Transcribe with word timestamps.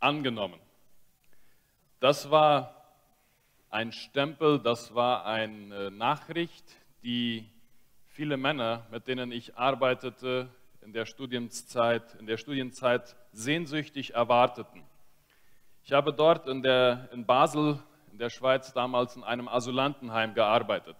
angenommen. 0.00 0.58
Das 2.00 2.30
war 2.30 2.74
ein 3.70 3.92
Stempel, 3.92 4.58
das 4.58 4.94
war 4.94 5.26
eine 5.26 5.90
Nachricht, 5.90 6.64
die 7.02 7.48
viele 8.08 8.36
Männer, 8.36 8.86
mit 8.90 9.06
denen 9.06 9.30
ich 9.30 9.56
arbeitete 9.56 10.48
in 10.82 10.92
der 10.92 11.06
Studienzeit, 11.06 12.14
in 12.16 12.26
der 12.26 12.36
Studienzeit 12.36 13.14
sehnsüchtig 13.32 14.14
erwarteten. 14.14 14.82
Ich 15.84 15.92
habe 15.92 16.12
dort 16.12 16.46
in, 16.46 16.62
der, 16.62 17.08
in 17.12 17.26
Basel, 17.26 17.82
in 18.10 18.18
der 18.18 18.30
Schweiz, 18.30 18.72
damals 18.72 19.16
in 19.16 19.24
einem 19.24 19.48
Asylantenheim 19.48 20.34
gearbeitet. 20.34 20.96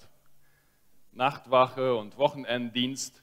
Nachtwache 1.12 1.95
und 1.96 2.17
Wochenenddienst. 2.17 3.23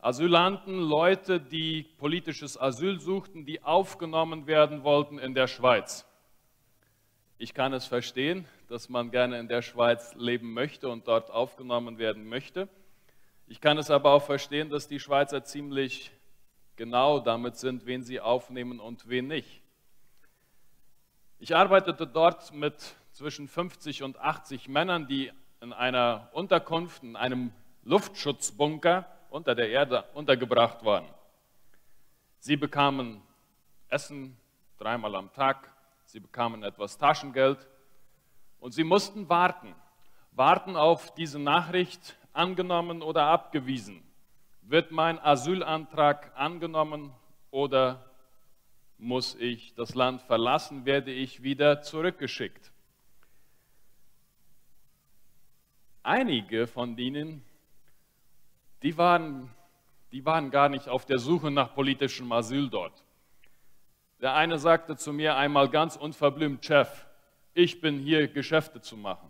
Asylanten, 0.00 0.78
Leute, 0.78 1.40
die 1.40 1.82
politisches 1.82 2.60
Asyl 2.60 3.00
suchten, 3.00 3.44
die 3.44 3.64
aufgenommen 3.64 4.46
werden 4.46 4.84
wollten 4.84 5.18
in 5.18 5.34
der 5.34 5.48
Schweiz. 5.48 6.06
Ich 7.36 7.52
kann 7.52 7.72
es 7.72 7.84
verstehen, 7.84 8.46
dass 8.68 8.88
man 8.88 9.10
gerne 9.10 9.40
in 9.40 9.48
der 9.48 9.60
Schweiz 9.60 10.14
leben 10.14 10.52
möchte 10.52 10.88
und 10.88 11.08
dort 11.08 11.32
aufgenommen 11.32 11.98
werden 11.98 12.28
möchte. 12.28 12.68
Ich 13.48 13.60
kann 13.60 13.76
es 13.76 13.90
aber 13.90 14.12
auch 14.12 14.22
verstehen, 14.22 14.70
dass 14.70 14.86
die 14.86 15.00
Schweizer 15.00 15.42
ziemlich 15.42 16.12
genau 16.76 17.18
damit 17.18 17.56
sind, 17.56 17.84
wen 17.84 18.04
sie 18.04 18.20
aufnehmen 18.20 18.78
und 18.78 19.08
wen 19.08 19.26
nicht. 19.26 19.62
Ich 21.40 21.56
arbeitete 21.56 22.06
dort 22.06 22.54
mit 22.54 22.94
zwischen 23.10 23.48
50 23.48 24.04
und 24.04 24.16
80 24.20 24.68
Männern, 24.68 25.08
die 25.08 25.32
in 25.60 25.72
einer 25.72 26.28
Unterkunft, 26.34 27.02
in 27.02 27.16
einem 27.16 27.52
Luftschutzbunker 27.82 29.06
unter 29.30 29.54
der 29.54 29.68
Erde 29.70 30.04
untergebracht 30.14 30.84
waren. 30.84 31.06
Sie 32.38 32.56
bekamen 32.56 33.20
Essen 33.88 34.36
dreimal 34.78 35.14
am 35.16 35.32
Tag, 35.32 35.72
sie 36.04 36.20
bekamen 36.20 36.62
etwas 36.62 36.96
Taschengeld 36.98 37.66
und 38.60 38.72
sie 38.72 38.84
mussten 38.84 39.28
warten, 39.28 39.74
warten 40.32 40.76
auf 40.76 41.14
diese 41.14 41.38
Nachricht, 41.38 42.16
angenommen 42.32 43.02
oder 43.02 43.24
abgewiesen. 43.24 44.02
Wird 44.62 44.92
mein 44.92 45.18
Asylantrag 45.18 46.30
angenommen 46.36 47.12
oder 47.50 48.04
muss 48.98 49.34
ich 49.36 49.74
das 49.74 49.94
Land 49.94 50.22
verlassen, 50.22 50.84
werde 50.84 51.10
ich 51.10 51.42
wieder 51.42 51.82
zurückgeschickt. 51.82 52.72
Einige 56.02 56.66
von 56.66 56.96
denen, 56.96 57.44
die 58.82 58.96
waren, 58.96 59.50
die 60.12 60.24
waren 60.24 60.50
gar 60.50 60.68
nicht 60.68 60.88
auf 60.88 61.04
der 61.04 61.18
Suche 61.18 61.50
nach 61.50 61.74
politischem 61.74 62.30
Asyl 62.32 62.68
dort. 62.68 63.04
Der 64.20 64.34
eine 64.34 64.58
sagte 64.58 64.96
zu 64.96 65.12
mir 65.12 65.36
einmal 65.36 65.68
ganz 65.68 65.96
unverblümt, 65.96 66.64
Chef, 66.64 67.06
ich 67.54 67.80
bin 67.80 67.98
hier 67.98 68.28
Geschäfte 68.28 68.80
zu 68.80 68.96
machen. 68.96 69.28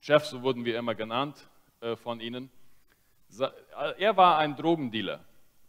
Chef, 0.00 0.24
so 0.24 0.42
wurden 0.42 0.64
wir 0.64 0.78
immer 0.78 0.94
genannt 0.94 1.48
äh, 1.80 1.96
von 1.96 2.20
ihnen. 2.20 2.50
Er 3.98 4.16
war 4.16 4.38
ein 4.38 4.54
Drogendealer 4.54 5.24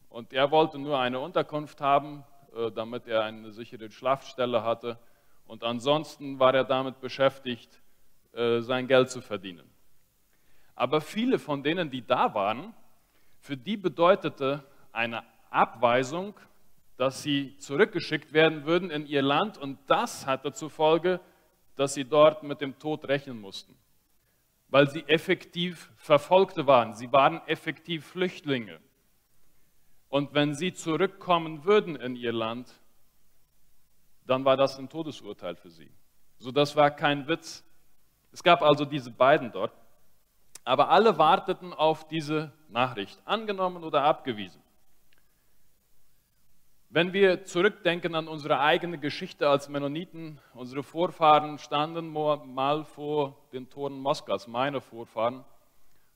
und 0.10 0.32
er 0.32 0.52
wollte 0.52 0.78
nur 0.78 1.00
eine 1.00 1.20
Unterkunft 1.20 1.82
haben, 1.82 2.24
äh, 2.56 2.72
damit 2.72 3.08
er 3.08 3.24
eine 3.24 3.52
sichere 3.52 3.90
Schlafstelle 3.90 4.64
hatte. 4.64 5.00
Und 5.48 5.64
ansonsten 5.64 6.40
war 6.40 6.54
er 6.54 6.64
damit 6.64 7.02
beschäftigt, 7.02 7.82
äh, 8.34 8.62
sein 8.62 8.88
Geld 8.88 9.10
zu 9.10 9.22
verdienen. 9.22 9.70
Aber 10.78 11.02
viele 11.02 11.40
von 11.40 11.62
denen, 11.62 11.92
die 11.92 12.08
da 12.08 12.34
waren, 12.34 12.74
für 13.40 13.58
die 13.58 13.76
bedeutete 13.76 14.64
eine 14.94 15.24
Abweisung 15.50 16.34
dass 16.98 17.22
sie 17.22 17.56
zurückgeschickt 17.58 18.34
werden 18.34 18.66
würden 18.66 18.90
in 18.90 19.06
ihr 19.06 19.22
Land 19.22 19.58
und 19.58 19.78
das 19.88 20.26
hatte 20.26 20.52
zur 20.52 20.72
Folge, 20.72 21.20
dass 21.76 21.94
sie 21.94 22.06
dort 22.06 22.42
mit 22.42 22.60
dem 22.60 22.78
Tod 22.80 23.08
rechnen 23.08 23.40
mussten, 23.40 23.76
weil 24.70 24.90
sie 24.90 25.04
effektiv 25.04 25.92
Verfolgte 25.96 26.66
waren, 26.66 26.94
sie 26.94 27.12
waren 27.14 27.40
effektiv 27.48 28.06
Flüchtlinge. 28.06 28.80
Und 30.10 30.34
wenn 30.34 30.56
sie 30.56 30.74
zurückkommen 30.74 31.66
würden 31.66 31.96
in 31.96 32.16
ihr 32.16 32.34
Land, 32.34 32.74
dann 34.26 34.44
war 34.44 34.58
das 34.58 34.80
ein 34.80 34.90
Todesurteil 34.90 35.56
für 35.56 35.70
sie. 35.70 35.92
So, 36.40 36.52
das 36.52 36.76
war 36.76 36.92
kein 36.92 37.28
Witz. 37.28 37.64
Es 38.32 38.42
gab 38.42 38.62
also 38.62 38.86
diese 38.86 39.12
beiden 39.12 39.52
dort, 39.52 39.74
aber 40.68 40.90
alle 40.90 41.18
warteten 41.18 41.74
auf 41.74 42.10
diese 42.10 42.52
Nachricht, 42.68 43.18
angenommen 43.24 43.86
oder 43.86 44.04
abgewiesen. 44.04 44.62
Wenn 46.90 47.14
wir 47.14 47.46
zurückdenken 47.46 48.16
an 48.16 48.28
unsere 48.28 48.60
eigene 48.60 48.98
Geschichte 48.98 49.48
als 49.48 49.70
Mennoniten, 49.70 50.42
unsere 50.54 50.84
Vorfahren 50.84 51.58
standen 51.58 52.10
mal 52.10 52.84
vor 52.84 53.38
den 53.54 53.70
Toren 53.70 53.98
Moskaus, 53.98 54.48
meine 54.48 54.82
Vorfahren, 54.82 55.46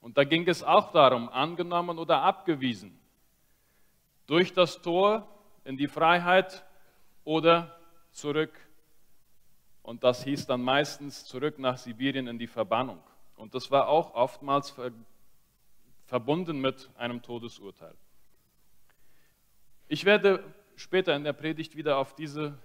und 0.01 0.17
da 0.17 0.25
ging 0.25 0.45
es 0.49 0.63
auch 0.63 0.91
darum, 0.91 1.29
angenommen 1.29 1.97
oder 1.97 2.21
abgewiesen, 2.21 2.99
durch 4.27 4.53
das 4.53 4.81
Tor 4.81 5.27
in 5.63 5.77
die 5.77 5.87
Freiheit 5.87 6.65
oder 7.23 7.79
zurück. 8.11 8.51
Und 9.81 10.03
das 10.03 10.25
hieß 10.25 10.45
dann 10.45 10.61
meistens 10.61 11.23
zurück 11.23 11.57
nach 11.57 11.77
Sibirien 11.77 12.27
in 12.27 12.37
die 12.37 12.47
Verbannung. 12.47 12.99
Und 13.41 13.55
das 13.55 13.71
war 13.71 13.87
auch 13.87 14.13
oftmals 14.13 14.75
verbunden 16.05 16.61
mit 16.61 16.91
einem 16.95 17.23
Todesurteil. 17.23 17.95
Ich 19.87 20.05
werde 20.05 20.43
später 20.75 21.15
in 21.15 21.23
der 21.23 21.33
Predigt 21.33 21.75
wieder 21.75 21.97
auf 21.97 22.13
diese, 22.13 22.59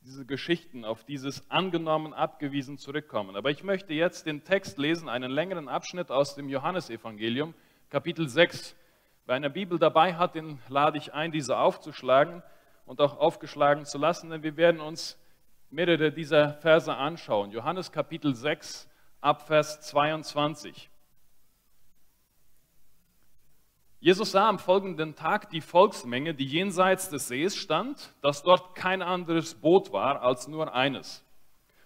diese 0.00 0.24
Geschichten, 0.24 0.86
auf 0.86 1.04
dieses 1.04 1.50
angenommen, 1.50 2.14
abgewiesen 2.14 2.78
zurückkommen. 2.78 3.36
Aber 3.36 3.50
ich 3.50 3.62
möchte 3.62 3.92
jetzt 3.92 4.24
den 4.24 4.42
Text 4.42 4.78
lesen, 4.78 5.10
einen 5.10 5.30
längeren 5.30 5.68
Abschnitt 5.68 6.10
aus 6.10 6.34
dem 6.34 6.48
Johannesevangelium, 6.48 7.52
Kapitel 7.90 8.26
6. 8.26 8.74
Wer 9.26 9.34
eine 9.34 9.50
Bibel 9.50 9.78
dabei 9.78 10.14
hat, 10.14 10.34
den 10.34 10.60
lade 10.70 10.96
ich 10.96 11.12
ein, 11.12 11.30
diese 11.30 11.58
aufzuschlagen 11.58 12.42
und 12.86 13.02
auch 13.02 13.18
aufgeschlagen 13.18 13.84
zu 13.84 13.98
lassen, 13.98 14.30
denn 14.30 14.42
wir 14.42 14.56
werden 14.56 14.80
uns 14.80 15.18
mehrere 15.68 16.10
dieser 16.10 16.54
Verse 16.54 16.90
anschauen. 16.90 17.50
Johannes 17.50 17.92
Kapitel 17.92 18.34
6 18.34 18.89
ab 19.20 19.46
Vers 19.46 19.80
22. 19.82 20.90
Jesus 24.02 24.32
sah 24.32 24.48
am 24.48 24.58
folgenden 24.58 25.14
Tag 25.14 25.50
die 25.50 25.60
Volksmenge, 25.60 26.32
die 26.32 26.46
jenseits 26.46 27.10
des 27.10 27.28
Sees 27.28 27.54
stand, 27.54 28.14
dass 28.22 28.42
dort 28.42 28.74
kein 28.74 29.02
anderes 29.02 29.54
Boot 29.54 29.92
war 29.92 30.22
als 30.22 30.48
nur 30.48 30.74
eines. 30.74 31.22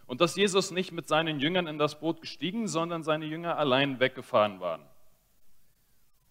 Und 0.06 0.20
dass 0.20 0.36
Jesus 0.36 0.70
nicht 0.70 0.92
mit 0.92 1.08
seinen 1.08 1.40
Jüngern 1.40 1.66
in 1.66 1.78
das 1.78 1.98
Boot 1.98 2.20
gestiegen, 2.20 2.68
sondern 2.68 3.02
seine 3.02 3.24
Jünger 3.24 3.58
allein 3.58 3.98
weggefahren 3.98 4.60
waren. 4.60 4.82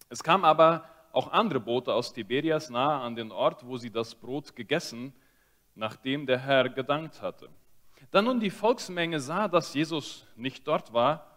Es 0.08 0.22
kamen 0.22 0.44
aber 0.44 0.88
auch 1.12 1.30
andere 1.32 1.60
Boote 1.60 1.92
aus 1.92 2.14
Tiberias 2.14 2.70
nahe 2.70 3.00
an 3.00 3.14
den 3.14 3.30
Ort, 3.30 3.66
wo 3.66 3.76
sie 3.76 3.90
das 3.90 4.14
Brot 4.14 4.56
gegessen, 4.56 5.12
nachdem 5.74 6.24
der 6.24 6.38
Herr 6.38 6.70
gedankt 6.70 7.20
hatte. 7.20 7.50
Da 8.10 8.22
nun 8.22 8.40
die 8.40 8.50
Volksmenge 8.50 9.20
sah, 9.20 9.48
dass 9.48 9.74
Jesus 9.74 10.26
nicht 10.36 10.66
dort 10.66 10.92
war, 10.92 11.30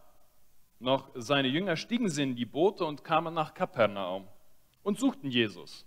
noch 0.79 1.09
seine 1.15 1.47
Jünger 1.47 1.75
stiegen 1.75 2.09
sie 2.09 2.23
in 2.23 2.35
die 2.35 2.45
Boote 2.45 2.85
und 2.85 3.03
kamen 3.03 3.33
nach 3.33 3.53
Kapernaum 3.53 4.27
und 4.83 4.99
suchten 4.99 5.31
Jesus. 5.31 5.85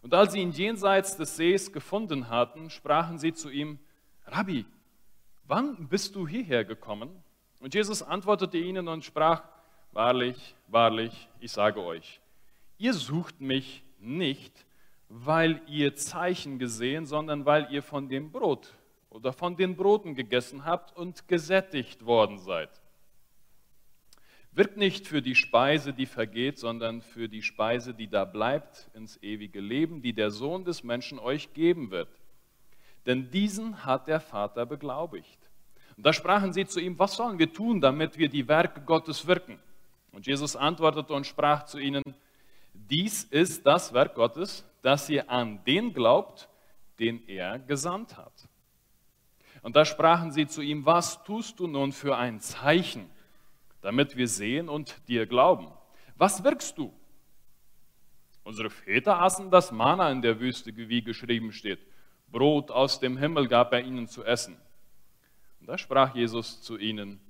Und 0.00 0.14
als 0.14 0.32
sie 0.32 0.40
ihn 0.40 0.52
jenseits 0.52 1.16
des 1.16 1.36
Sees 1.36 1.72
gefunden 1.72 2.28
hatten, 2.28 2.70
sprachen 2.70 3.18
sie 3.18 3.32
zu 3.32 3.50
ihm, 3.50 3.78
Rabbi, 4.26 4.64
wann 5.44 5.88
bist 5.88 6.14
du 6.14 6.26
hierher 6.26 6.64
gekommen? 6.64 7.10
Und 7.60 7.74
Jesus 7.74 8.02
antwortete 8.02 8.58
ihnen 8.58 8.88
und 8.88 9.04
sprach, 9.04 9.42
Wahrlich, 9.94 10.56
wahrlich, 10.66 11.28
ich 11.38 11.52
sage 11.52 11.80
euch, 11.80 12.20
ihr 12.78 12.94
sucht 12.94 13.40
mich 13.40 13.84
nicht, 14.00 14.66
weil 15.08 15.62
ihr 15.68 15.94
Zeichen 15.94 16.58
gesehen, 16.58 17.06
sondern 17.06 17.46
weil 17.46 17.68
ihr 17.70 17.80
von 17.80 18.08
dem 18.08 18.32
Brot 18.32 18.74
oder 19.14 19.32
von 19.32 19.56
den 19.56 19.76
Broten 19.76 20.16
gegessen 20.16 20.64
habt 20.64 20.94
und 20.96 21.28
gesättigt 21.28 22.04
worden 22.04 22.38
seid. 22.38 22.68
Wirkt 24.50 24.76
nicht 24.76 25.06
für 25.06 25.22
die 25.22 25.36
Speise, 25.36 25.92
die 25.92 26.06
vergeht, 26.06 26.58
sondern 26.58 27.00
für 27.00 27.28
die 27.28 27.42
Speise, 27.42 27.94
die 27.94 28.08
da 28.08 28.24
bleibt, 28.24 28.90
ins 28.92 29.22
ewige 29.22 29.60
Leben, 29.60 30.02
die 30.02 30.12
der 30.12 30.32
Sohn 30.32 30.64
des 30.64 30.82
Menschen 30.82 31.20
euch 31.20 31.54
geben 31.54 31.92
wird. 31.92 32.08
Denn 33.06 33.30
diesen 33.30 33.84
hat 33.84 34.08
der 34.08 34.18
Vater 34.18 34.66
beglaubigt. 34.66 35.38
Und 35.96 36.04
da 36.04 36.12
sprachen 36.12 36.52
sie 36.52 36.66
zu 36.66 36.80
ihm, 36.80 36.98
was 36.98 37.14
sollen 37.14 37.38
wir 37.38 37.52
tun, 37.52 37.80
damit 37.80 38.18
wir 38.18 38.28
die 38.28 38.48
Werke 38.48 38.80
Gottes 38.80 39.28
wirken? 39.28 39.60
Und 40.10 40.26
Jesus 40.26 40.56
antwortete 40.56 41.12
und 41.12 41.24
sprach 41.24 41.66
zu 41.66 41.78
ihnen, 41.78 42.02
dies 42.72 43.22
ist 43.22 43.64
das 43.64 43.92
Werk 43.92 44.16
Gottes, 44.16 44.64
dass 44.82 45.08
ihr 45.08 45.30
an 45.30 45.62
den 45.64 45.92
glaubt, 45.92 46.48
den 46.98 47.22
er 47.28 47.60
gesandt 47.60 48.16
hat. 48.16 48.48
Und 49.64 49.74
da 49.74 49.84
sprachen 49.84 50.30
sie 50.30 50.46
zu 50.46 50.62
ihm, 50.62 50.86
was 50.86 51.24
tust 51.24 51.58
du 51.58 51.66
nun 51.66 51.90
für 51.90 52.16
ein 52.16 52.38
Zeichen? 52.38 53.10
damit 53.84 54.16
wir 54.16 54.28
sehen 54.28 54.70
und 54.70 54.96
dir 55.08 55.26
glauben. 55.26 55.68
Was 56.16 56.42
wirkst 56.42 56.78
du? 56.78 56.90
Unsere 58.42 58.70
Väter 58.70 59.20
aßen 59.20 59.50
das 59.50 59.72
Manna 59.72 60.10
in 60.10 60.22
der 60.22 60.40
Wüste, 60.40 60.74
wie 60.74 61.02
geschrieben 61.02 61.52
steht. 61.52 61.80
Brot 62.32 62.70
aus 62.70 62.98
dem 62.98 63.18
Himmel 63.18 63.46
gab 63.46 63.74
er 63.74 63.82
ihnen 63.82 64.08
zu 64.08 64.24
essen. 64.24 64.56
Und 65.60 65.68
da 65.68 65.76
sprach 65.76 66.14
Jesus 66.14 66.62
zu 66.62 66.78
ihnen, 66.78 67.20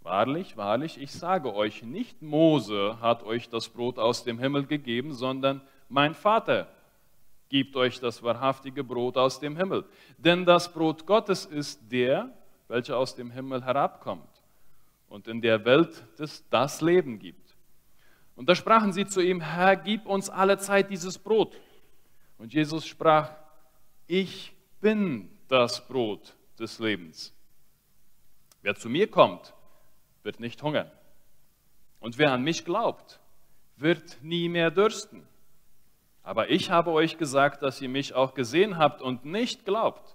Wahrlich, 0.00 0.56
wahrlich, 0.56 0.98
ich 0.98 1.12
sage 1.12 1.54
euch, 1.54 1.82
nicht 1.82 2.22
Mose 2.22 2.96
hat 3.02 3.22
euch 3.24 3.50
das 3.50 3.68
Brot 3.68 3.98
aus 3.98 4.24
dem 4.24 4.38
Himmel 4.38 4.64
gegeben, 4.64 5.12
sondern 5.12 5.60
mein 5.90 6.14
Vater 6.14 6.68
gibt 7.48 7.76
euch 7.76 8.00
das 8.00 8.22
wahrhaftige 8.22 8.84
Brot 8.84 9.16
aus 9.16 9.40
dem 9.40 9.56
Himmel. 9.56 9.84
Denn 10.18 10.44
das 10.44 10.72
Brot 10.72 11.06
Gottes 11.06 11.44
ist 11.44 11.80
der, 11.90 12.30
welcher 12.68 12.96
aus 12.98 13.14
dem 13.14 13.30
Himmel 13.30 13.64
herabkommt 13.64 14.42
und 15.08 15.26
in 15.28 15.40
der 15.40 15.64
Welt 15.64 16.04
das, 16.16 16.48
das 16.50 16.80
Leben 16.80 17.18
gibt. 17.18 17.56
Und 18.36 18.48
da 18.48 18.54
sprachen 18.54 18.92
sie 18.92 19.06
zu 19.06 19.20
ihm, 19.20 19.40
Herr, 19.40 19.76
gib 19.76 20.06
uns 20.06 20.30
alle 20.30 20.58
Zeit 20.58 20.90
dieses 20.90 21.18
Brot. 21.18 21.56
Und 22.38 22.52
Jesus 22.54 22.86
sprach, 22.86 23.32
ich 24.06 24.52
bin 24.80 25.28
das 25.48 25.86
Brot 25.86 26.36
des 26.58 26.78
Lebens. 26.78 27.34
Wer 28.62 28.76
zu 28.76 28.88
mir 28.88 29.10
kommt, 29.10 29.54
wird 30.22 30.40
nicht 30.40 30.62
hungern. 30.62 30.90
Und 32.00 32.18
wer 32.18 32.32
an 32.32 32.42
mich 32.42 32.64
glaubt, 32.64 33.18
wird 33.76 34.22
nie 34.22 34.48
mehr 34.48 34.70
dürsten. 34.70 35.26
Aber 36.28 36.50
ich 36.50 36.70
habe 36.70 36.90
euch 36.90 37.16
gesagt, 37.16 37.62
dass 37.62 37.80
ihr 37.80 37.88
mich 37.88 38.12
auch 38.12 38.34
gesehen 38.34 38.76
habt 38.76 39.00
und 39.00 39.24
nicht 39.24 39.64
glaubt. 39.64 40.14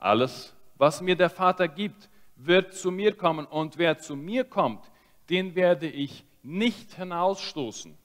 Alles, 0.00 0.56
was 0.74 1.00
mir 1.00 1.14
der 1.14 1.30
Vater 1.30 1.68
gibt, 1.68 2.10
wird 2.34 2.74
zu 2.74 2.90
mir 2.90 3.16
kommen. 3.16 3.46
Und 3.46 3.78
wer 3.78 3.98
zu 3.98 4.16
mir 4.16 4.42
kommt, 4.42 4.90
den 5.30 5.54
werde 5.54 5.86
ich 5.86 6.24
nicht 6.42 6.94
hinausstoßen. 6.94 7.96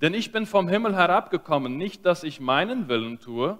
Denn 0.00 0.14
ich 0.14 0.32
bin 0.32 0.46
vom 0.46 0.68
Himmel 0.68 0.96
herabgekommen, 0.96 1.76
nicht 1.76 2.04
dass 2.04 2.24
ich 2.24 2.40
meinen 2.40 2.88
Willen 2.88 3.20
tue, 3.20 3.56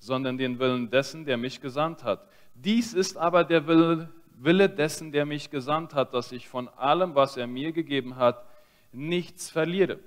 sondern 0.00 0.36
den 0.36 0.58
Willen 0.58 0.90
dessen, 0.90 1.24
der 1.24 1.38
mich 1.38 1.62
gesandt 1.62 2.04
hat. 2.04 2.28
Dies 2.56 2.92
ist 2.92 3.16
aber 3.16 3.44
der 3.44 3.66
Wille, 3.66 4.68
dessen, 4.68 5.12
der 5.12 5.24
mich 5.24 5.48
gesandt 5.48 5.94
hat, 5.94 6.12
dass 6.12 6.30
ich 6.30 6.46
von 6.46 6.68
allem, 6.68 7.14
was 7.14 7.38
er 7.38 7.46
mir 7.46 7.72
gegeben 7.72 8.16
hat, 8.16 8.44
nichts 8.92 9.48
verliere 9.48 9.98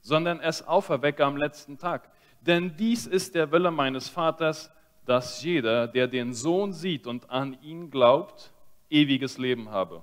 sondern 0.00 0.40
es 0.40 0.66
auferwecke 0.66 1.24
am 1.24 1.36
letzten 1.36 1.78
Tag. 1.78 2.10
Denn 2.40 2.76
dies 2.76 3.06
ist 3.06 3.34
der 3.34 3.52
Wille 3.52 3.70
meines 3.70 4.08
Vaters, 4.08 4.70
dass 5.04 5.42
jeder, 5.42 5.88
der 5.88 6.06
den 6.06 6.32
Sohn 6.32 6.72
sieht 6.72 7.06
und 7.06 7.30
an 7.30 7.56
ihn 7.62 7.90
glaubt, 7.90 8.52
ewiges 8.88 9.38
Leben 9.38 9.70
habe. 9.70 10.02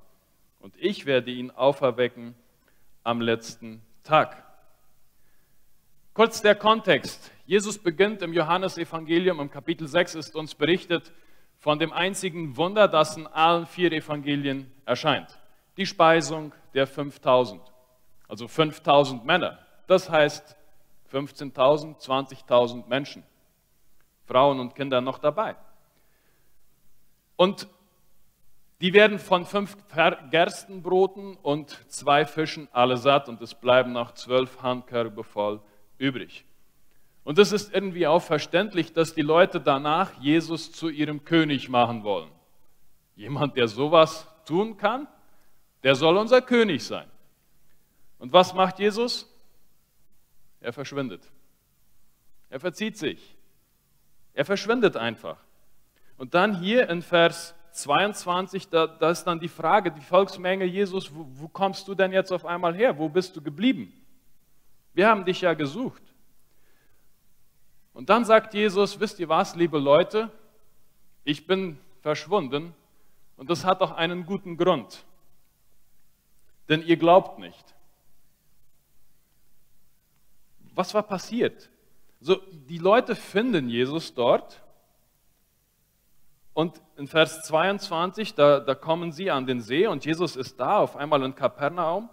Und 0.60 0.76
ich 0.78 1.06
werde 1.06 1.32
ihn 1.32 1.52
auferwecken 1.52 2.36
am 3.04 3.22
letzten 3.22 3.82
Tag. 4.04 4.44
Kurz 6.14 6.42
der 6.42 6.56
Kontext. 6.56 7.32
Jesus 7.46 7.78
beginnt 7.78 8.22
im 8.22 8.34
Johannesevangelium, 8.34 9.40
im 9.40 9.52
Kapitel 9.52 9.88
6 9.88 10.16
ist 10.16 10.36
uns 10.36 10.56
berichtet 10.56 11.14
von 11.60 11.80
dem 11.80 11.94
einzigen 11.94 12.58
Wunder, 12.58 12.88
das 12.88 13.18
in 13.18 13.28
allen 13.28 13.66
vier 13.66 13.92
Evangelien 13.92 14.72
erscheint. 14.86 15.40
Die 15.78 15.86
Speisung 15.86 16.54
der 16.74 16.88
5000, 16.88 17.62
also 18.28 18.48
5000 18.48 19.26
Männer. 19.26 19.60
Das 19.88 20.10
heißt 20.10 20.56
15.000, 21.12 21.98
20.000 22.00 22.88
Menschen, 22.88 23.24
Frauen 24.26 24.60
und 24.60 24.76
Kinder 24.76 25.02
noch 25.02 25.18
dabei. 25.18 25.56
Und 27.38 27.68
die 28.82 28.94
werden 28.94 29.18
von 29.18 29.46
fünf 29.46 29.76
Gerstenbroten 30.30 31.36
und 31.38 31.80
zwei 31.90 32.26
Fischen 32.26 32.68
alle 32.72 32.98
satt 32.98 33.28
und 33.28 33.42
es 33.42 33.56
bleiben 33.56 33.92
noch 33.92 34.14
zwölf 34.14 34.62
Handkörbe 34.62 35.24
voll 35.24 35.62
übrig. 35.98 36.46
Und 37.24 37.40
es 37.40 37.52
ist 37.52 37.74
irgendwie 37.74 38.08
auch 38.08 38.22
verständlich, 38.22 38.94
dass 38.94 39.16
die 39.16 39.22
Leute 39.22 39.60
danach 39.60 40.14
Jesus 40.22 40.72
zu 40.72 40.90
ihrem 40.90 41.26
König 41.26 41.70
machen 41.70 42.04
wollen. 42.04 42.30
Jemand, 43.16 43.58
der 43.58 43.68
sowas 43.68 44.28
tun 44.46 44.78
kann, 44.78 45.08
der 45.84 45.96
soll 45.96 46.18
unser 46.18 46.42
König 46.42 46.86
sein. 46.86 47.08
Und 48.20 48.32
was 48.32 48.54
macht 48.54 48.80
Jesus? 48.80 49.28
Er 50.68 50.74
verschwindet. 50.74 51.22
Er 52.50 52.60
verzieht 52.60 52.98
sich. 52.98 53.38
Er 54.34 54.44
verschwindet 54.44 54.98
einfach. 54.98 55.38
Und 56.18 56.34
dann 56.34 56.60
hier 56.60 56.90
in 56.90 57.02
Vers 57.02 57.56
22, 57.72 58.68
da, 58.68 58.86
da 58.86 59.12
ist 59.12 59.24
dann 59.24 59.40
die 59.40 59.48
Frage, 59.48 59.92
die 59.92 60.02
Volksmenge, 60.02 60.66
Jesus, 60.66 61.16
wo, 61.16 61.26
wo 61.36 61.48
kommst 61.48 61.88
du 61.88 61.96
denn 61.96 62.12
jetzt 62.12 62.34
auf 62.34 62.46
einmal 62.46 62.76
her? 62.76 62.98
Wo 62.98 63.08
bist 63.08 63.34
du 63.38 63.42
geblieben? 63.42 63.94
Wir 64.94 65.08
haben 65.08 65.24
dich 65.24 65.40
ja 65.40 65.54
gesucht. 65.54 66.04
Und 67.94 68.10
dann 68.10 68.26
sagt 68.26 68.54
Jesus, 68.54 69.00
wisst 69.00 69.22
ihr 69.22 69.30
was, 69.30 69.56
liebe 69.56 69.80
Leute, 69.80 70.30
ich 71.24 71.48
bin 71.48 71.80
verschwunden 72.02 72.74
und 73.38 73.50
das 73.50 73.64
hat 73.64 73.82
auch 73.82 73.92
einen 73.92 74.26
guten 74.26 74.58
Grund. 74.58 75.06
Denn 76.68 76.82
ihr 76.82 76.98
glaubt 76.98 77.40
nicht. 77.40 77.77
Was 80.78 80.94
war 80.94 81.02
passiert? 81.02 81.72
So, 82.20 82.36
die 82.52 82.78
Leute 82.78 83.16
finden 83.16 83.68
Jesus 83.68 84.14
dort 84.14 84.62
und 86.54 86.80
in 86.98 87.08
Vers 87.08 87.44
22, 87.46 88.36
da, 88.36 88.60
da 88.60 88.76
kommen 88.76 89.12
sie 89.12 89.32
an 89.32 89.48
den 89.48 89.60
See 89.60 89.88
und 89.88 90.06
Jesus 90.06 90.36
ist 90.36 90.60
da, 90.60 90.78
auf 90.78 90.96
einmal 90.96 91.24
in 91.24 91.34
Kapernaum. 91.34 92.12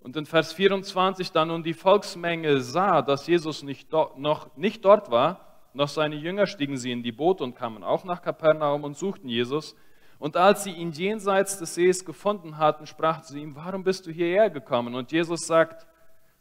Und 0.00 0.16
in 0.16 0.24
Vers 0.24 0.54
24, 0.54 1.30
da 1.30 1.44
nun 1.44 1.62
die 1.62 1.74
Volksmenge 1.74 2.62
sah, 2.62 3.02
dass 3.02 3.26
Jesus 3.26 3.62
nicht 3.62 3.92
noch 3.92 4.56
nicht 4.56 4.82
dort 4.82 5.10
war, 5.10 5.68
noch 5.74 5.88
seine 5.88 6.16
Jünger 6.16 6.46
stiegen 6.46 6.78
sie 6.78 6.90
in 6.90 7.02
die 7.02 7.12
Boote 7.12 7.44
und 7.44 7.54
kamen 7.54 7.84
auch 7.84 8.04
nach 8.04 8.22
Kapernaum 8.22 8.82
und 8.82 8.96
suchten 8.96 9.28
Jesus. 9.28 9.76
Und 10.18 10.38
als 10.38 10.64
sie 10.64 10.72
ihn 10.72 10.92
jenseits 10.92 11.58
des 11.58 11.74
Sees 11.74 12.02
gefunden 12.02 12.56
hatten, 12.56 12.86
sprachen 12.86 13.24
sie 13.24 13.42
ihm, 13.42 13.56
warum 13.56 13.84
bist 13.84 14.06
du 14.06 14.10
hierher 14.10 14.48
gekommen? 14.48 14.94
Und 14.94 15.12
Jesus 15.12 15.46
sagt, 15.46 15.86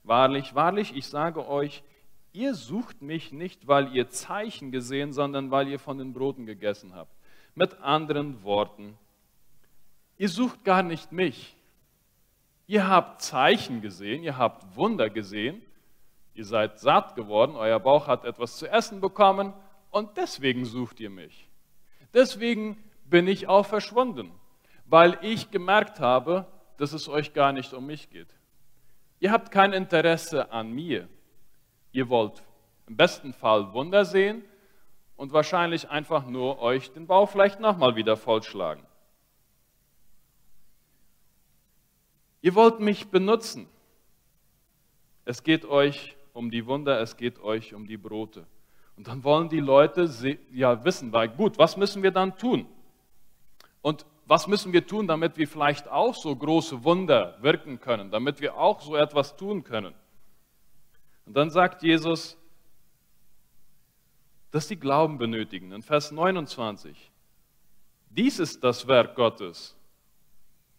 Wahrlich, 0.06 0.54
wahrlich, 0.54 0.96
ich 0.96 1.08
sage 1.08 1.48
euch, 1.48 1.84
ihr 2.32 2.54
sucht 2.54 3.02
mich 3.02 3.32
nicht, 3.32 3.68
weil 3.68 3.96
ihr 3.96 4.10
Zeichen 4.10 4.72
gesehen, 4.72 5.14
sondern 5.14 5.50
weil 5.50 5.68
ihr 5.68 5.80
von 5.80 5.98
den 5.98 6.14
Broten 6.14 6.46
gegessen 6.46 6.94
habt. 6.94 7.12
Mit 7.56 7.82
anderen 7.82 8.44
Worten, 8.44 8.98
ihr 10.18 10.30
sucht 10.30 10.64
gar 10.64 10.84
nicht 10.84 11.12
mich. 11.12 11.56
Ihr 12.68 12.88
habt 12.88 13.24
Zeichen 13.24 13.82
gesehen, 13.82 14.22
ihr 14.22 14.38
habt 14.38 14.76
Wunder 14.76 15.10
gesehen, 15.10 15.62
ihr 16.36 16.46
seid 16.46 16.80
satt 16.80 17.16
geworden, 17.16 17.56
euer 17.56 17.80
Bauch 17.80 18.08
hat 18.08 18.26
etwas 18.26 18.58
zu 18.58 18.68
essen 18.68 19.02
bekommen 19.02 19.54
und 19.90 20.18
deswegen 20.18 20.66
sucht 20.66 21.00
ihr 21.00 21.10
mich. 21.10 21.50
Deswegen 22.14 22.78
bin 23.06 23.28
ich 23.28 23.48
auch 23.48 23.66
verschwunden, 23.66 24.32
weil 24.86 25.18
ich 25.22 25.50
gemerkt 25.50 26.00
habe, 26.00 26.46
dass 26.78 26.94
es 26.94 27.08
euch 27.08 27.34
gar 27.34 27.54
nicht 27.54 27.74
um 27.74 27.88
mich 27.88 28.10
geht. 28.10 28.28
Ihr 29.20 29.32
habt 29.32 29.52
kein 29.52 29.74
Interesse 29.74 30.52
an 30.52 30.72
mir. 30.72 31.08
Ihr 31.92 32.10
wollt 32.10 32.44
im 32.88 32.98
besten 32.98 33.34
Fall 33.34 33.74
Wunder 33.74 34.06
sehen 34.06 34.44
und 35.16 35.34
wahrscheinlich 35.34 35.90
einfach 35.90 36.26
nur 36.28 36.60
euch 36.60 36.92
den 36.92 37.08
Bauch 37.08 37.30
vielleicht 37.30 37.60
nochmal 37.60 37.96
wieder 37.96 38.18
vollschlagen. 38.18 38.84
Ihr 42.42 42.54
wollt 42.54 42.80
mich 42.80 43.08
benutzen. 43.08 43.68
Es 45.24 45.42
geht 45.42 45.66
euch 45.66 46.16
um 46.34 46.52
die 46.52 46.68
Wunder, 46.68 47.00
es 47.00 47.18
geht 47.18 47.40
euch 47.40 47.74
um 47.74 47.88
die 47.88 47.98
Brote. 47.98 48.46
Und 48.98 49.08
dann 49.08 49.24
wollen 49.24 49.50
die 49.50 49.60
Leute 49.60 50.10
ja 50.52 50.86
wissen, 50.86 51.12
weil 51.12 51.30
gut, 51.30 51.58
was 51.58 51.76
müssen 51.76 52.04
wir 52.04 52.12
dann 52.12 52.38
tun? 52.38 52.68
Und 53.82 54.06
was 54.26 54.48
müssen 54.48 54.74
wir 54.74 54.86
tun, 54.86 55.08
damit 55.08 55.38
wir 55.38 55.48
vielleicht 55.48 55.88
auch 55.88 56.16
so 56.16 56.36
große 56.36 56.84
Wunder 56.84 57.38
wirken 57.42 57.80
können, 57.80 58.10
damit 58.10 58.42
wir 58.42 58.58
auch 58.58 58.82
so 58.82 58.96
etwas 58.96 59.36
tun 59.38 59.64
können? 59.64 59.94
Und 61.26 61.36
dann 61.36 61.50
sagt 61.50 61.84
Jesus, 61.84 62.38
dass 64.52 64.68
sie 64.68 64.78
Glauben 64.78 65.18
benötigen. 65.18 65.72
In 65.72 65.82
Vers 65.82 66.12
29. 66.12 67.12
Dies 68.10 68.40
ist 68.40 68.64
das 68.64 68.88
Werk 68.88 69.16
Gottes, 69.16 69.76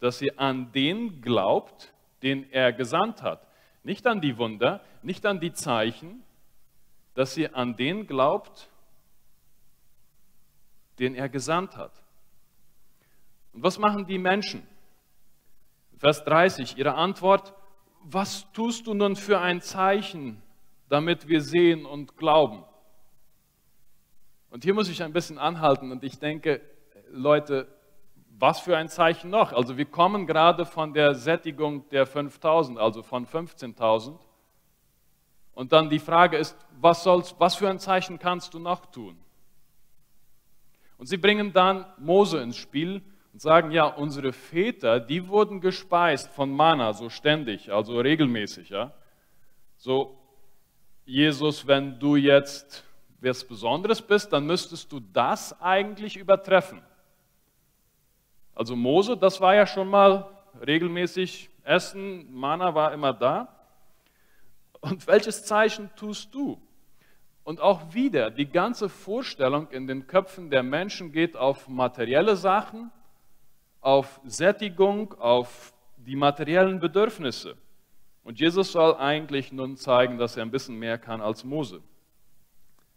dass 0.00 0.22
ihr 0.22 0.38
an 0.40 0.72
den 0.72 1.20
glaubt, 1.20 1.92
den 2.22 2.50
er 2.50 2.72
gesandt 2.72 3.22
hat. 3.22 3.46
Nicht 3.82 4.06
an 4.06 4.20
die 4.20 4.38
Wunder, 4.38 4.82
nicht 5.02 5.26
an 5.26 5.38
die 5.38 5.52
Zeichen, 5.52 6.22
dass 7.14 7.36
ihr 7.36 7.54
an 7.54 7.76
den 7.76 8.06
glaubt, 8.06 8.68
den 10.98 11.14
er 11.14 11.28
gesandt 11.28 11.76
hat. 11.76 11.92
Und 13.56 13.62
was 13.62 13.78
machen 13.78 14.04
die 14.04 14.18
Menschen? 14.18 14.66
Vers 15.96 16.22
30, 16.24 16.76
ihre 16.76 16.94
Antwort, 16.94 17.54
was 18.02 18.52
tust 18.52 18.86
du 18.86 18.92
nun 18.92 19.16
für 19.16 19.40
ein 19.40 19.62
Zeichen, 19.62 20.42
damit 20.90 21.26
wir 21.26 21.40
sehen 21.40 21.86
und 21.86 22.18
glauben? 22.18 22.64
Und 24.50 24.62
hier 24.62 24.74
muss 24.74 24.90
ich 24.90 25.02
ein 25.02 25.14
bisschen 25.14 25.38
anhalten 25.38 25.90
und 25.90 26.04
ich 26.04 26.18
denke, 26.18 26.60
Leute, 27.08 27.66
was 28.38 28.60
für 28.60 28.76
ein 28.76 28.90
Zeichen 28.90 29.30
noch? 29.30 29.54
Also 29.54 29.78
wir 29.78 29.86
kommen 29.86 30.26
gerade 30.26 30.66
von 30.66 30.92
der 30.92 31.14
Sättigung 31.14 31.88
der 31.88 32.04
5000, 32.04 32.78
also 32.78 33.02
von 33.02 33.26
15.000 33.26 34.18
Und 35.54 35.72
dann 35.72 35.88
die 35.88 35.98
Frage 35.98 36.36
ist, 36.36 36.58
was, 36.78 37.02
sollst, 37.02 37.40
was 37.40 37.54
für 37.54 37.70
ein 37.70 37.78
Zeichen 37.78 38.18
kannst 38.18 38.52
du 38.52 38.58
noch 38.58 38.84
tun? 38.84 39.18
Und 40.98 41.06
sie 41.06 41.16
bringen 41.16 41.54
dann 41.54 41.86
Mose 41.96 42.42
ins 42.42 42.58
Spiel 42.58 43.02
und 43.36 43.42
sagen, 43.42 43.70
ja, 43.70 43.84
unsere 43.84 44.32
Väter, 44.32 44.98
die 44.98 45.28
wurden 45.28 45.60
gespeist 45.60 46.30
von 46.30 46.50
Mana, 46.50 46.94
so 46.94 47.10
ständig, 47.10 47.70
also 47.70 48.00
regelmäßig. 48.00 48.70
Ja? 48.70 48.94
So, 49.76 50.18
Jesus, 51.04 51.66
wenn 51.66 51.98
du 51.98 52.16
jetzt 52.16 52.82
was 53.20 53.44
Besonderes 53.44 54.00
bist, 54.00 54.32
dann 54.32 54.46
müsstest 54.46 54.90
du 54.90 55.00
das 55.00 55.60
eigentlich 55.60 56.16
übertreffen. 56.16 56.80
Also 58.54 58.74
Mose, 58.74 59.18
das 59.18 59.38
war 59.38 59.54
ja 59.54 59.66
schon 59.66 59.90
mal 59.90 60.30
regelmäßig 60.66 61.50
Essen, 61.62 62.32
Mana 62.32 62.74
war 62.74 62.94
immer 62.94 63.12
da. 63.12 63.54
Und 64.80 65.06
welches 65.06 65.44
Zeichen 65.44 65.90
tust 65.94 66.34
du? 66.34 66.58
Und 67.44 67.60
auch 67.60 67.92
wieder, 67.92 68.30
die 68.30 68.48
ganze 68.48 68.88
Vorstellung 68.88 69.68
in 69.72 69.86
den 69.86 70.06
Köpfen 70.06 70.48
der 70.48 70.62
Menschen 70.62 71.12
geht 71.12 71.36
auf 71.36 71.68
materielle 71.68 72.36
Sachen, 72.36 72.90
auf 73.86 74.20
Sättigung, 74.24 75.14
auf 75.20 75.72
die 75.96 76.16
materiellen 76.16 76.80
Bedürfnisse. 76.80 77.56
Und 78.24 78.40
Jesus 78.40 78.72
soll 78.72 78.96
eigentlich 78.96 79.52
nun 79.52 79.76
zeigen, 79.76 80.18
dass 80.18 80.36
er 80.36 80.42
ein 80.42 80.50
bisschen 80.50 80.76
mehr 80.76 80.98
kann 80.98 81.20
als 81.20 81.44
Mose. 81.44 81.80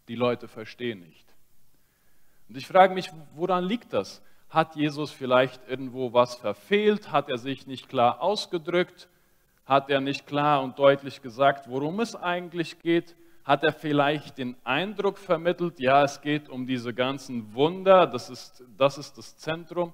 Die 0.07 0.15
Leute 0.15 0.47
verstehen 0.47 1.01
nicht. 1.01 1.35
Und 2.47 2.57
ich 2.57 2.65
frage 2.65 2.95
mich, 2.95 3.11
woran 3.35 3.65
liegt 3.65 3.93
das? 3.93 4.23
Hat 4.49 4.75
Jesus 4.75 5.11
vielleicht 5.11 5.61
irgendwo 5.69 6.11
was 6.11 6.33
verfehlt? 6.33 7.11
Hat 7.11 7.29
er 7.29 7.37
sich 7.37 7.67
nicht 7.67 7.87
klar 7.87 8.19
ausgedrückt? 8.19 9.09
Hat 9.65 9.91
er 9.91 10.01
nicht 10.01 10.25
klar 10.25 10.63
und 10.63 10.79
deutlich 10.79 11.21
gesagt, 11.21 11.69
worum 11.69 11.99
es 11.99 12.15
eigentlich 12.15 12.79
geht? 12.79 13.15
Hat 13.43 13.63
er 13.63 13.73
vielleicht 13.73 14.39
den 14.39 14.55
Eindruck 14.63 15.19
vermittelt, 15.19 15.79
ja, 15.79 16.03
es 16.03 16.19
geht 16.19 16.49
um 16.49 16.65
diese 16.65 16.95
ganzen 16.95 17.53
Wunder, 17.53 18.07
das 18.07 18.31
ist 18.31 18.63
das, 18.75 18.97
ist 18.97 19.19
das 19.19 19.37
Zentrum? 19.37 19.93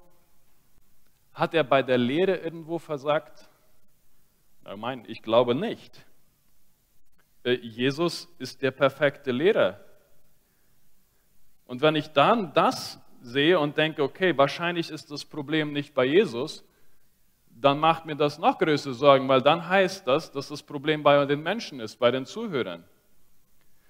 Hat 1.36 1.52
er 1.52 1.64
bei 1.64 1.82
der 1.82 1.98
Lehre 1.98 2.36
irgendwo 2.36 2.78
versagt? 2.78 3.46
Ich 5.06 5.20
glaube 5.20 5.54
nicht. 5.54 6.06
Äh, 7.44 7.52
Jesus 7.56 8.26
ist 8.38 8.62
der 8.62 8.70
perfekte 8.70 9.32
Lehrer. 9.32 9.78
Und 11.66 11.82
wenn 11.82 11.94
ich 11.94 12.08
dann 12.08 12.54
das 12.54 12.98
sehe 13.20 13.60
und 13.60 13.76
denke, 13.76 14.02
okay, 14.02 14.36
wahrscheinlich 14.38 14.88
ist 14.88 15.10
das 15.10 15.26
Problem 15.26 15.74
nicht 15.74 15.92
bei 15.92 16.06
Jesus, 16.06 16.64
dann 17.50 17.80
macht 17.80 18.06
mir 18.06 18.16
das 18.16 18.38
noch 18.38 18.56
größere 18.58 18.94
Sorgen, 18.94 19.28
weil 19.28 19.42
dann 19.42 19.68
heißt 19.68 20.06
das, 20.06 20.32
dass 20.32 20.48
das 20.48 20.62
Problem 20.62 21.02
bei 21.02 21.22
den 21.26 21.42
Menschen 21.42 21.80
ist, 21.80 21.96
bei 21.96 22.10
den 22.10 22.24
Zuhörern. 22.24 22.82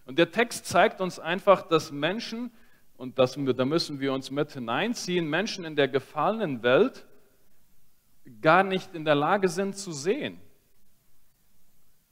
Und 0.04 0.18
der 0.18 0.32
Text 0.32 0.66
zeigt 0.66 1.00
uns 1.00 1.20
einfach, 1.20 1.62
dass 1.62 1.92
Menschen, 1.92 2.50
und 2.96 3.20
das, 3.20 3.38
da 3.38 3.64
müssen 3.64 4.00
wir 4.00 4.12
uns 4.12 4.32
mit 4.32 4.50
hineinziehen, 4.50 5.30
Menschen 5.30 5.64
in 5.64 5.76
der 5.76 5.86
gefallenen 5.86 6.64
Welt 6.64 7.06
gar 8.40 8.62
nicht 8.62 8.94
in 8.94 9.04
der 9.04 9.14
Lage 9.14 9.48
sind 9.48 9.76
zu 9.76 9.92
sehen. 9.92 10.40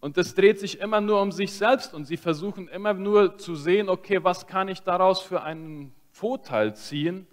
Und 0.01 0.19
es 0.19 0.35
dreht 0.35 0.61
sich 0.61 0.81
immer 0.81 1.01
nur 1.01 1.23
um 1.23 1.33
sich 1.33 1.53
selbst 1.53 1.95
und 1.95 2.05
sie 2.05 2.19
versuchen 2.19 2.69
immer 2.69 2.93
nur 2.93 3.39
zu 3.39 3.55
sehen, 3.55 3.89
okay, 3.89 4.23
was 4.23 4.47
kann 4.47 4.69
ich 4.69 4.83
daraus 4.83 5.23
für 5.23 5.43
einen 5.43 5.95
Vorteil 6.11 6.77
ziehen? 6.77 7.27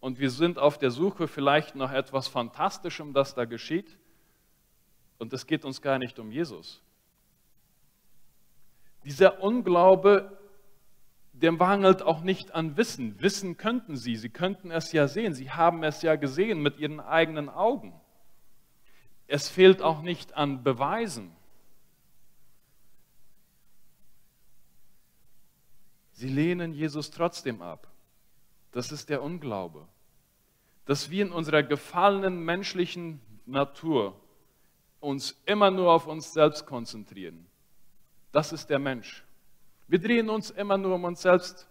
Und 0.00 0.20
wir 0.20 0.30
sind 0.30 0.58
auf 0.58 0.78
der 0.78 0.92
Suche 0.92 1.26
vielleicht 1.26 1.74
nach 1.74 1.92
etwas 1.92 2.28
Fantastischem, 2.28 3.12
das 3.12 3.34
da 3.34 3.44
geschieht. 3.44 3.98
Und 5.18 5.32
es 5.32 5.46
geht 5.46 5.64
uns 5.64 5.82
gar 5.82 5.98
nicht 5.98 6.20
um 6.20 6.30
Jesus. 6.30 6.80
Dieser 9.04 9.42
Unglaube, 9.42 10.37
der 11.40 11.52
mangelt 11.52 12.02
auch 12.02 12.22
nicht 12.22 12.54
an 12.54 12.76
Wissen. 12.76 13.20
Wissen 13.20 13.56
könnten 13.56 13.96
sie, 13.96 14.16
sie 14.16 14.28
könnten 14.28 14.70
es 14.70 14.92
ja 14.92 15.06
sehen, 15.06 15.34
sie 15.34 15.50
haben 15.50 15.84
es 15.84 16.02
ja 16.02 16.16
gesehen 16.16 16.60
mit 16.60 16.78
ihren 16.78 17.00
eigenen 17.00 17.48
Augen. 17.48 17.98
Es 19.28 19.48
fehlt 19.48 19.82
auch 19.82 20.02
nicht 20.02 20.36
an 20.36 20.64
Beweisen. 20.64 21.32
Sie 26.12 26.28
lehnen 26.28 26.72
Jesus 26.72 27.12
trotzdem 27.12 27.62
ab. 27.62 27.86
Das 28.72 28.90
ist 28.90 29.08
der 29.08 29.22
Unglaube. 29.22 29.86
Dass 30.86 31.10
wir 31.10 31.24
in 31.24 31.30
unserer 31.30 31.62
gefallenen 31.62 32.42
menschlichen 32.44 33.20
Natur 33.46 34.18
uns 34.98 35.40
immer 35.46 35.70
nur 35.70 35.92
auf 35.92 36.08
uns 36.08 36.32
selbst 36.32 36.66
konzentrieren. 36.66 37.46
Das 38.32 38.52
ist 38.52 38.68
der 38.68 38.80
Mensch. 38.80 39.24
Wir 39.88 39.98
drehen 39.98 40.28
uns 40.28 40.50
immer 40.50 40.76
nur 40.76 40.94
um 40.94 41.04
uns 41.04 41.22
selbst. 41.22 41.66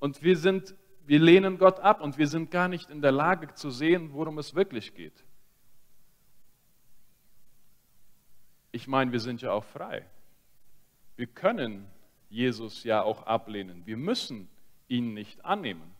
Und 0.00 0.22
wir, 0.22 0.36
sind, 0.36 0.74
wir 1.06 1.20
lehnen 1.20 1.58
Gott 1.58 1.78
ab 1.78 2.00
und 2.00 2.18
wir 2.18 2.26
sind 2.26 2.50
gar 2.50 2.66
nicht 2.66 2.90
in 2.90 3.02
der 3.02 3.12
Lage 3.12 3.54
zu 3.54 3.70
sehen, 3.70 4.12
worum 4.12 4.38
es 4.38 4.54
wirklich 4.54 4.94
geht. 4.94 5.24
Ich 8.72 8.88
meine, 8.88 9.12
wir 9.12 9.20
sind 9.20 9.42
ja 9.42 9.52
auch 9.52 9.64
frei. 9.64 10.04
Wir 11.16 11.26
können 11.26 11.86
Jesus 12.30 12.84
ja 12.84 13.02
auch 13.02 13.26
ablehnen. 13.26 13.84
Wir 13.84 13.98
müssen 13.98 14.48
ihn 14.88 15.12
nicht 15.12 15.44
annehmen. 15.44 15.94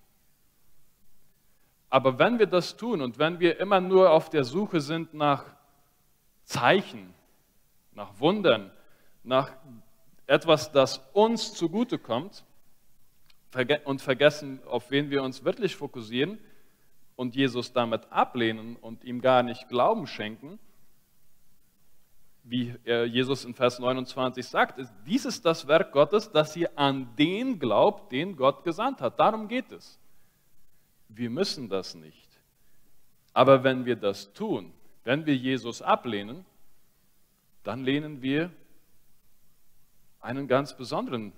Aber 1.90 2.18
wenn 2.18 2.38
wir 2.38 2.46
das 2.46 2.78
tun 2.78 3.02
und 3.02 3.18
wenn 3.18 3.38
wir 3.38 3.60
immer 3.60 3.78
nur 3.78 4.10
auf 4.10 4.30
der 4.30 4.44
Suche 4.44 4.80
sind 4.80 5.12
nach 5.12 5.44
Zeichen, 6.44 7.12
nach 7.92 8.18
Wundern, 8.18 8.70
nach 9.22 9.52
etwas, 10.26 10.72
das 10.72 10.98
uns 11.12 11.52
zugutekommt 11.54 12.44
und 13.84 14.00
vergessen, 14.00 14.60
auf 14.66 14.90
wen 14.90 15.10
wir 15.10 15.22
uns 15.22 15.44
wirklich 15.44 15.76
fokussieren 15.76 16.38
und 17.16 17.34
Jesus 17.34 17.72
damit 17.72 18.10
ablehnen 18.10 18.76
und 18.76 19.04
ihm 19.04 19.20
gar 19.20 19.42
nicht 19.42 19.68
Glauben 19.68 20.06
schenken, 20.06 20.58
wie 22.44 22.74
Jesus 22.84 23.44
in 23.44 23.54
Vers 23.54 23.78
29 23.78 24.44
sagt, 24.46 24.78
ist, 24.78 24.92
dies 25.06 25.24
ist 25.24 25.44
das 25.44 25.68
Werk 25.68 25.92
Gottes, 25.92 26.32
dass 26.32 26.56
ihr 26.56 26.76
an 26.76 27.14
den 27.16 27.58
glaubt, 27.58 28.10
den 28.10 28.36
Gott 28.36 28.64
gesandt 28.64 29.00
hat. 29.00 29.20
Darum 29.20 29.46
geht 29.46 29.70
es. 29.70 30.00
Wir 31.08 31.30
müssen 31.30 31.68
das 31.68 31.94
nicht. 31.94 32.28
Aber 33.32 33.62
wenn 33.62 33.84
wir 33.84 33.96
das 33.96 34.32
tun, 34.32 34.72
wenn 35.04 35.24
wir 35.26 35.36
Jesus 35.36 35.82
ablehnen, 35.82 36.44
dann 37.62 37.84
lehnen 37.84 38.22
wir 38.22 38.50
einen 40.22 40.48
ganz 40.48 40.76
besonderen 40.76 41.32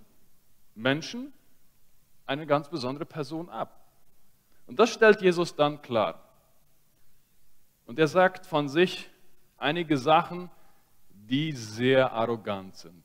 Menschen, 0.74 1.32
eine 2.26 2.46
ganz 2.46 2.68
besondere 2.68 3.06
Person 3.06 3.48
ab. 3.48 3.80
Und 4.66 4.78
das 4.78 4.90
stellt 4.90 5.20
Jesus 5.20 5.56
dann 5.56 5.82
klar. 5.82 6.20
Und 7.86 7.98
er 7.98 8.08
sagt 8.08 8.46
von 8.46 8.68
sich 8.68 9.10
einige 9.56 9.98
Sachen, 9.98 10.50
die 11.10 11.52
sehr 11.52 12.12
arrogant 12.12 12.76
sind. 12.76 13.04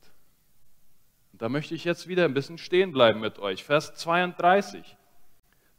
Und 1.32 1.42
da 1.42 1.50
möchte 1.50 1.76
ich 1.76 1.84
jetzt 1.84 2.08
wieder 2.08 2.26
ein 2.26 2.34
bisschen 2.34 2.58
stehen 2.58 2.92
bleiben 2.92 3.20
mit 3.20 3.40
euch. 3.40 3.64
Vers 3.64 3.94
32. 3.96 4.98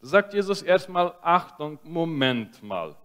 Da 0.01 0.07
sagt 0.07 0.33
Jesus 0.35 0.63
erstmal, 0.63 1.15
Achtung, 1.23 1.79
Moment 1.83 2.63
mal. 2.63 2.97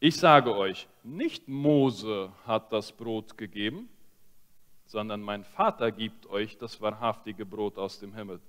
Ich 0.00 0.16
sage 0.16 0.54
euch, 0.56 0.88
nicht 1.02 1.48
Mose 1.48 2.32
hat 2.46 2.72
das 2.72 2.92
Brot 2.92 3.36
gegeben, 3.36 3.88
sondern 4.86 5.20
mein 5.20 5.44
Vater 5.44 5.90
gibt 5.90 6.26
euch 6.28 6.58
das 6.58 6.80
wahrhaftige 6.80 7.46
Brot 7.46 7.78
aus 7.78 7.98
dem 7.98 8.14
Himmel. 8.14 8.40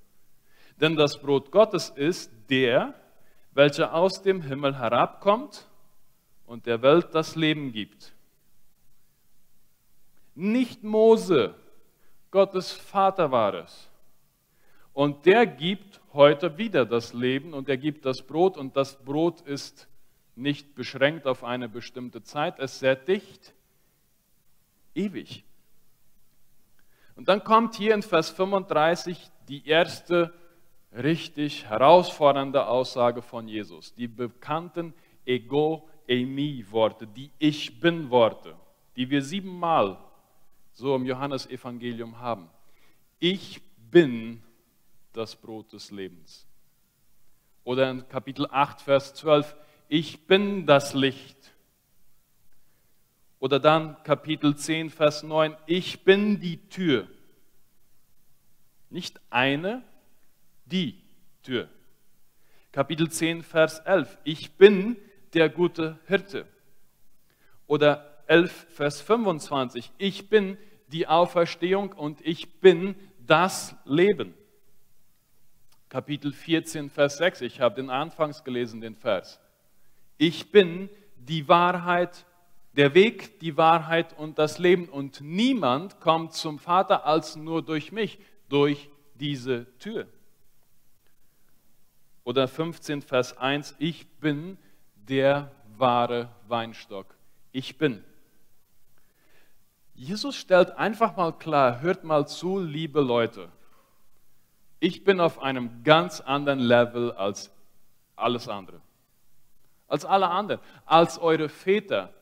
Denn 0.78 0.96
das 0.96 1.20
Brot 1.20 1.52
Gottes 1.52 1.90
ist 1.90 2.32
der, 2.50 2.94
welcher 3.54 3.94
aus 3.94 4.22
dem 4.22 4.42
Himmel 4.42 4.78
herabkommt 4.78 5.68
und 6.46 6.66
der 6.66 6.82
Welt 6.82 7.10
das 7.14 7.36
Leben 7.36 7.72
gibt. 7.72 8.14
Nicht 10.36 10.84
Mose, 10.84 11.54
Gottes 12.32 12.72
Vater 12.72 13.32
war 13.32 13.54
es. 13.54 13.90
Und 14.94 15.26
der 15.26 15.46
gibt 15.46 16.02
heute 16.14 16.58
wieder 16.58 16.86
das 16.86 17.14
Leben 17.14 17.54
und 17.54 17.70
er 17.70 17.78
gibt 17.78 18.06
das 18.06 18.22
Brot 18.22 18.58
und 18.58 18.76
das 18.76 19.04
Brot 19.04 19.42
ist 19.42 19.88
nicht 20.36 20.76
beschränkt 20.76 21.28
auf 21.28 21.44
eine 21.44 21.70
bestimmte 21.70 22.24
Zeit, 22.24 22.60
es 22.60 22.80
sättigt 22.80 23.54
ewig. 24.96 25.44
Und 27.16 27.28
dann 27.28 27.44
kommt 27.44 27.76
hier 27.76 27.94
in 27.94 28.02
Vers 28.02 28.30
35 28.32 29.30
die 29.48 29.68
erste 29.68 30.34
richtig 30.92 31.66
herausfordernde 31.66 32.68
Aussage 32.68 33.22
von 33.22 33.48
Jesus, 33.48 33.94
die 33.96 34.08
bekannten 34.08 34.94
Ego 35.26 35.88
Emi 36.08 36.66
Worte, 36.70 37.08
die 37.08 37.32
Ich 37.40 37.80
bin 37.80 38.10
Worte, 38.10 38.56
die 38.96 39.10
wir 39.10 39.22
siebenmal 39.22 39.98
so 40.74 40.96
im 40.96 41.06
Johannesevangelium 41.06 42.20
haben. 42.20 42.50
Ich 43.20 43.62
bin 43.92 44.42
das 45.14 45.36
Brot 45.36 45.72
des 45.72 45.92
Lebens. 45.92 46.46
Oder 47.64 47.90
in 47.92 48.08
Kapitel 48.10 48.48
8, 48.50 48.82
Vers 48.82 49.14
12, 49.16 49.56
ich 49.88 50.28
bin 50.28 50.66
das 50.66 50.94
Licht. 50.94 51.53
Oder 53.44 53.60
dann 53.60 54.02
Kapitel 54.04 54.56
10, 54.56 54.90
Vers 54.90 55.22
9, 55.22 55.58
ich 55.66 56.06
bin 56.06 56.40
die 56.40 56.70
Tür. 56.70 57.10
Nicht 58.90 59.20
eine, 59.30 59.84
die 60.64 61.04
Tür. 61.42 61.68
Kapitel 62.72 63.12
10, 63.12 63.44
Vers 63.44 63.80
11, 63.80 64.18
ich 64.24 64.54
bin 64.54 64.96
der 65.34 65.50
gute 65.50 66.00
Hirte. 66.08 66.48
Oder 67.68 68.24
11, 68.28 68.68
Vers 68.70 69.02
25, 69.02 69.92
ich 69.98 70.30
bin 70.30 70.58
die 70.88 71.08
Auferstehung 71.08 71.92
und 71.92 72.26
ich 72.26 72.62
bin 72.62 72.96
das 73.28 73.76
Leben. 73.84 74.36
Kapitel 75.90 76.32
14, 76.32 76.90
Vers 76.90 77.18
6, 77.18 77.42
ich 77.42 77.60
habe 77.60 77.76
den 77.76 77.90
anfangs 77.90 78.46
gelesen, 78.46 78.80
den 78.80 78.96
Vers. 78.96 79.42
Ich 80.18 80.50
bin 80.50 80.90
die 81.18 81.50
Wahrheit, 81.50 82.26
der 82.74 82.94
Weg, 82.94 83.40
die 83.40 83.56
Wahrheit 83.56 84.18
und 84.18 84.40
das 84.40 84.58
Leben 84.58 84.90
und 84.90 85.22
niemand 85.22 86.00
kommt 86.00 86.34
zum 86.34 86.60
Vater 86.60 87.06
als 87.06 87.36
nur 87.36 87.62
durch 87.62 87.92
mich, 87.92 88.20
durch 88.50 88.90
diese 89.16 89.68
Tür. 89.78 90.08
Oder 92.24 92.48
15, 92.48 93.02
Vers 93.02 93.38
1, 93.38 93.76
ich 93.80 94.08
bin 94.20 94.58
der 94.96 95.52
wahre 95.78 96.30
Weinstock. 96.48 97.16
Ich 97.52 97.78
bin. 97.78 98.04
Jesus 99.94 100.36
stellt 100.36 100.72
einfach 100.72 101.16
mal 101.16 101.34
klar, 101.34 101.82
hört 101.82 102.04
mal 102.04 102.28
zu, 102.28 102.60
liebe 102.60 103.02
Leute, 103.02 103.50
ich 104.80 105.04
bin 105.04 105.20
auf 105.20 105.42
einem 105.42 105.84
ganz 105.84 106.20
anderen 106.20 106.60
Level 106.60 107.12
als 107.12 107.52
alles 108.16 108.50
andere. 108.50 108.82
Als 109.88 110.04
alle 110.06 110.30
anderen, 110.30 110.62
als 110.86 111.20
eure 111.20 111.48
Väter. 111.50 112.14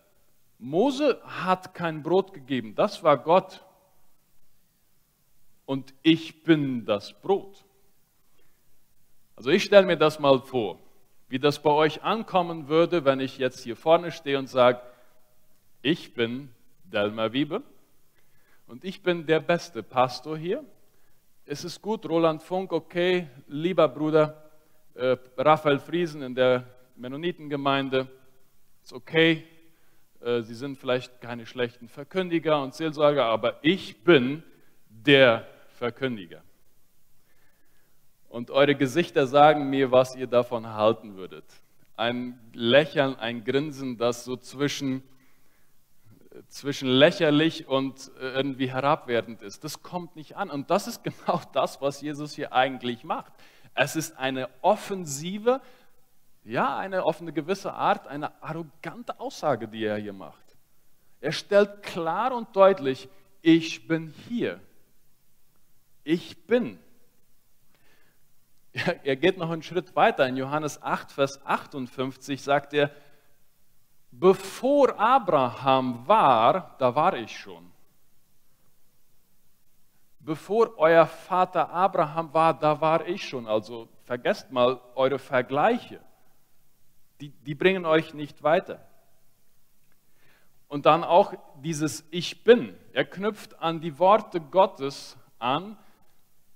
Mose 0.61 1.19
hat 1.23 1.73
kein 1.73 2.03
Brot 2.03 2.33
gegeben, 2.33 2.75
das 2.75 3.01
war 3.01 3.17
Gott. 3.17 3.65
Und 5.65 5.93
ich 6.03 6.43
bin 6.43 6.85
das 6.85 7.19
Brot. 7.19 7.65
Also 9.35 9.49
ich 9.49 9.63
stelle 9.63 9.87
mir 9.87 9.97
das 9.97 10.19
mal 10.19 10.39
vor, 10.39 10.77
wie 11.29 11.39
das 11.39 11.63
bei 11.63 11.71
euch 11.71 12.03
ankommen 12.03 12.67
würde, 12.67 13.05
wenn 13.05 13.19
ich 13.19 13.39
jetzt 13.39 13.63
hier 13.63 13.75
vorne 13.75 14.11
stehe 14.11 14.37
und 14.37 14.47
sage, 14.47 14.81
ich 15.81 16.13
bin 16.13 16.49
Delmer 16.83 17.33
Wiebe 17.33 17.63
und 18.67 18.85
ich 18.85 19.01
bin 19.01 19.25
der 19.25 19.39
beste 19.39 19.81
Pastor 19.81 20.37
hier. 20.37 20.63
Es 21.45 21.65
ist 21.65 21.81
gut, 21.81 22.07
Roland 22.07 22.43
Funk, 22.43 22.71
okay, 22.71 23.27
lieber 23.47 23.87
Bruder 23.87 24.51
äh, 24.93 25.17
Raphael 25.37 25.79
Friesen 25.79 26.21
in 26.21 26.35
der 26.35 26.67
Mennonitengemeinde, 26.95 28.07
ist 28.83 28.93
okay, 28.93 29.43
Sie 30.23 30.53
sind 30.53 30.77
vielleicht 30.77 31.19
keine 31.19 31.45
schlechten 31.47 31.87
Verkündiger 31.87 32.61
und 32.61 32.75
Seelsorger, 32.75 33.25
aber 33.25 33.57
ich 33.63 34.03
bin 34.03 34.43
der 34.87 35.47
Verkündiger. 35.69 36.43
Und 38.29 38.51
eure 38.51 38.75
Gesichter 38.75 39.25
sagen 39.25 39.69
mir, 39.69 39.91
was 39.91 40.15
ihr 40.15 40.27
davon 40.27 40.67
halten 40.67 41.15
würdet. 41.15 41.45
Ein 41.97 42.39
Lächeln, 42.53 43.15
ein 43.15 43.43
Grinsen, 43.43 43.97
das 43.97 44.23
so 44.23 44.37
zwischen 44.37 45.03
zwischen 46.47 46.87
lächerlich 46.87 47.67
und 47.67 48.11
äh, 48.19 48.31
irgendwie 48.33 48.71
herabwertend 48.71 49.41
ist. 49.41 49.63
Das 49.63 49.83
kommt 49.83 50.15
nicht 50.15 50.37
an. 50.37 50.49
Und 50.49 50.69
das 50.69 50.87
ist 50.87 51.03
genau 51.03 51.41
das, 51.53 51.81
was 51.81 52.01
Jesus 52.01 52.33
hier 52.33 52.53
eigentlich 52.53 53.03
macht. 53.03 53.33
Es 53.73 53.95
ist 53.95 54.17
eine 54.17 54.49
offensive, 54.61 55.61
ja, 56.43 56.77
eine 56.77 57.05
offene 57.05 57.31
gewisse 57.33 57.73
Art, 57.73 58.07
eine 58.07 58.41
arrogante 58.41 59.19
Aussage, 59.19 59.67
die 59.67 59.85
er 59.85 59.97
hier 59.97 60.13
macht. 60.13 60.57
Er 61.19 61.31
stellt 61.31 61.83
klar 61.83 62.33
und 62.33 62.55
deutlich, 62.55 63.07
ich 63.41 63.87
bin 63.87 64.13
hier. 64.27 64.59
Ich 66.03 66.45
bin. 66.47 66.79
Er 69.03 69.15
geht 69.15 69.37
noch 69.37 69.51
einen 69.51 69.63
Schritt 69.63 69.95
weiter. 69.95 70.27
In 70.27 70.37
Johannes 70.37 70.81
8, 70.81 71.11
Vers 71.11 71.45
58 71.45 72.41
sagt 72.41 72.73
er, 72.73 72.89
bevor 74.11 74.97
Abraham 74.97 76.07
war, 76.07 76.75
da 76.79 76.95
war 76.95 77.15
ich 77.15 77.37
schon. 77.37 77.71
Bevor 80.19 80.77
euer 80.77 81.05
Vater 81.05 81.69
Abraham 81.69 82.33
war, 82.33 82.53
da 82.53 82.79
war 82.79 83.07
ich 83.07 83.27
schon. 83.27 83.47
Also 83.47 83.89
vergesst 84.05 84.51
mal 84.51 84.79
eure 84.95 85.19
Vergleiche. 85.19 85.99
Die, 87.21 87.29
die 87.29 87.55
bringen 87.55 87.85
euch 87.85 88.13
nicht 88.13 88.43
weiter. 88.43 88.85
Und 90.67 90.85
dann 90.85 91.03
auch 91.03 91.33
dieses 91.61 92.05
Ich 92.11 92.43
bin. 92.43 92.75
Er 92.93 93.05
knüpft 93.05 93.59
an 93.59 93.79
die 93.79 93.99
Worte 93.99 94.41
Gottes 94.41 95.17
an, 95.37 95.77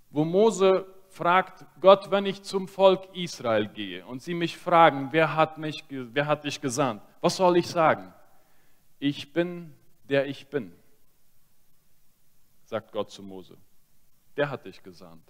wo 0.10 0.26
Mose 0.26 0.88
fragt 1.10 1.66
Gott, 1.82 2.12
wenn 2.12 2.26
ich 2.26 2.44
zum 2.44 2.68
Volk 2.68 3.08
Israel 3.14 3.68
gehe 3.68 4.06
und 4.06 4.22
sie 4.22 4.34
mich 4.34 4.58
fragen, 4.58 5.10
wer 5.12 5.36
hat, 5.36 5.58
mich, 5.58 5.84
wer 5.90 6.26
hat 6.26 6.44
dich 6.44 6.60
gesandt? 6.60 7.02
Was 7.22 7.38
soll 7.38 7.58
ich 7.58 7.68
sagen? 7.68 8.14
Ich 9.00 9.34
bin, 9.34 9.74
der 10.10 10.28
ich 10.28 10.48
bin, 10.48 10.74
sagt 12.64 12.92
Gott 12.92 13.12
zu 13.12 13.22
Mose. 13.22 13.58
Der 14.36 14.50
hat 14.50 14.66
dich 14.66 14.82
gesandt. 14.82 15.24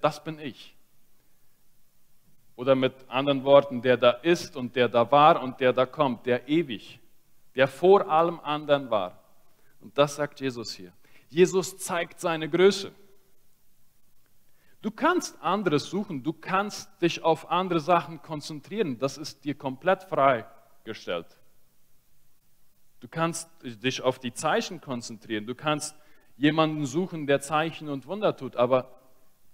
Das 0.00 0.22
bin 0.24 0.38
ich. 0.38 0.77
Oder 2.58 2.74
mit 2.74 2.92
anderen 3.06 3.44
Worten, 3.44 3.82
der 3.82 3.96
da 3.96 4.10
ist 4.10 4.56
und 4.56 4.74
der 4.74 4.88
da 4.88 5.08
war 5.12 5.40
und 5.40 5.60
der 5.60 5.72
da 5.72 5.86
kommt, 5.86 6.26
der 6.26 6.48
ewig, 6.48 6.98
der 7.54 7.68
vor 7.68 8.10
allem 8.10 8.40
anderen 8.40 8.90
war. 8.90 9.22
Und 9.80 9.96
das 9.96 10.16
sagt 10.16 10.40
Jesus 10.40 10.72
hier. 10.72 10.92
Jesus 11.28 11.78
zeigt 11.78 12.18
seine 12.18 12.50
Größe. 12.50 12.90
Du 14.82 14.90
kannst 14.90 15.40
anderes 15.40 15.84
suchen, 15.84 16.24
du 16.24 16.32
kannst 16.32 16.90
dich 17.00 17.22
auf 17.22 17.48
andere 17.48 17.78
Sachen 17.78 18.22
konzentrieren, 18.22 18.98
das 18.98 19.18
ist 19.18 19.44
dir 19.44 19.54
komplett 19.54 20.02
freigestellt. 20.02 21.28
Du 22.98 23.06
kannst 23.06 23.48
dich 23.62 24.02
auf 24.02 24.18
die 24.18 24.32
Zeichen 24.32 24.80
konzentrieren, 24.80 25.46
du 25.46 25.54
kannst 25.54 25.94
jemanden 26.36 26.86
suchen, 26.86 27.28
der 27.28 27.40
Zeichen 27.40 27.88
und 27.88 28.08
Wunder 28.08 28.36
tut, 28.36 28.56
aber 28.56 28.98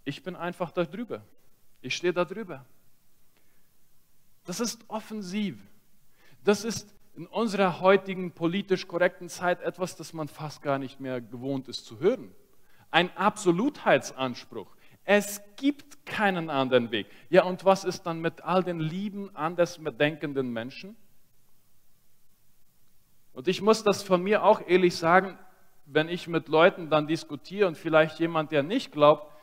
ich 0.04 0.22
bin 0.22 0.36
einfach 0.36 0.70
da 0.70 0.86
drüber. 0.86 1.20
Ich 1.82 1.96
stehe 1.96 2.14
da 2.14 2.24
drüber. 2.24 2.64
Das 4.44 4.60
ist 4.60 4.84
offensiv. 4.88 5.58
Das 6.44 6.64
ist 6.64 6.94
in 7.16 7.26
unserer 7.26 7.80
heutigen 7.80 8.32
politisch 8.32 8.86
korrekten 8.86 9.28
Zeit 9.28 9.62
etwas, 9.62 9.96
das 9.96 10.12
man 10.12 10.28
fast 10.28 10.62
gar 10.62 10.78
nicht 10.78 11.00
mehr 11.00 11.20
gewohnt 11.20 11.68
ist 11.68 11.86
zu 11.86 12.00
hören. 12.00 12.34
Ein 12.90 13.16
Absolutheitsanspruch. 13.16 14.74
Es 15.04 15.40
gibt 15.56 16.06
keinen 16.06 16.50
anderen 16.50 16.90
Weg. 16.90 17.06
Ja, 17.28 17.44
und 17.44 17.64
was 17.64 17.84
ist 17.84 18.02
dann 18.02 18.20
mit 18.20 18.42
all 18.42 18.64
den 18.64 18.80
lieben, 18.80 19.34
anders 19.34 19.78
denkenden 19.98 20.52
Menschen? 20.52 20.96
Und 23.32 23.48
ich 23.48 23.60
muss 23.60 23.82
das 23.82 24.02
von 24.02 24.22
mir 24.22 24.44
auch 24.44 24.62
ehrlich 24.66 24.96
sagen, 24.96 25.38
wenn 25.86 26.08
ich 26.08 26.28
mit 26.28 26.48
Leuten 26.48 26.88
dann 26.88 27.06
diskutiere 27.06 27.68
und 27.68 27.76
vielleicht 27.76 28.18
jemand, 28.18 28.52
der 28.52 28.62
nicht 28.62 28.92
glaubt, 28.92 29.33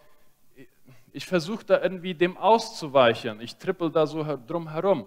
ich 1.14 1.26
versuche 1.26 1.66
da 1.66 1.82
irgendwie 1.82 2.14
dem 2.14 2.38
auszuweichen. 2.38 3.42
Ich 3.42 3.58
trippel 3.58 3.92
da 3.92 4.08
so 4.08 4.24
drum 4.48 4.70
herum. 4.70 5.06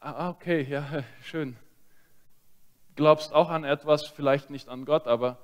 Ah, 0.00 0.30
okay, 0.30 0.62
ja, 0.62 1.04
schön. 1.22 1.56
Glaubst 2.94 3.32
auch 3.32 3.50
an 3.50 3.64
etwas, 3.64 4.06
vielleicht 4.06 4.50
nicht 4.50 4.68
an 4.68 4.84
Gott, 4.84 5.06
aber 5.06 5.38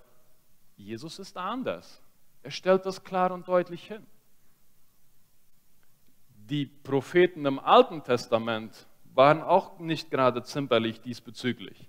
Jesus 0.77 1.19
ist 1.19 1.37
anders. 1.37 2.03
Er 2.43 2.51
stellt 2.51 2.85
das 2.85 3.05
klar 3.05 3.31
und 3.33 3.49
deutlich 3.49 3.87
hin. 3.87 4.07
Die 6.35 6.67
Propheten 6.67 7.47
im 7.47 7.59
Alten 7.59 8.03
Testament 8.03 8.87
waren 9.15 9.41
auch 9.41 9.79
nicht 9.79 10.11
gerade 10.11 10.43
zimperlich 10.43 11.01
diesbezüglich. 11.01 11.89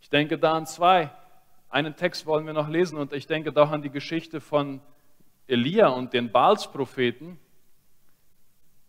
Ich 0.00 0.10
denke 0.10 0.38
da 0.38 0.52
an 0.52 0.66
zwei. 0.66 1.10
Einen 1.68 1.96
Text 1.96 2.26
wollen 2.26 2.46
wir 2.46 2.52
noch 2.52 2.68
lesen 2.68 2.98
und 2.98 3.12
ich 3.12 3.26
denke 3.26 3.52
da 3.52 3.64
auch 3.64 3.70
an 3.70 3.82
die 3.82 3.90
Geschichte 3.90 4.40
von 4.40 4.80
Elia 5.46 5.88
und 5.88 6.12
den 6.12 6.30
Baals-Propheten, 6.30 7.38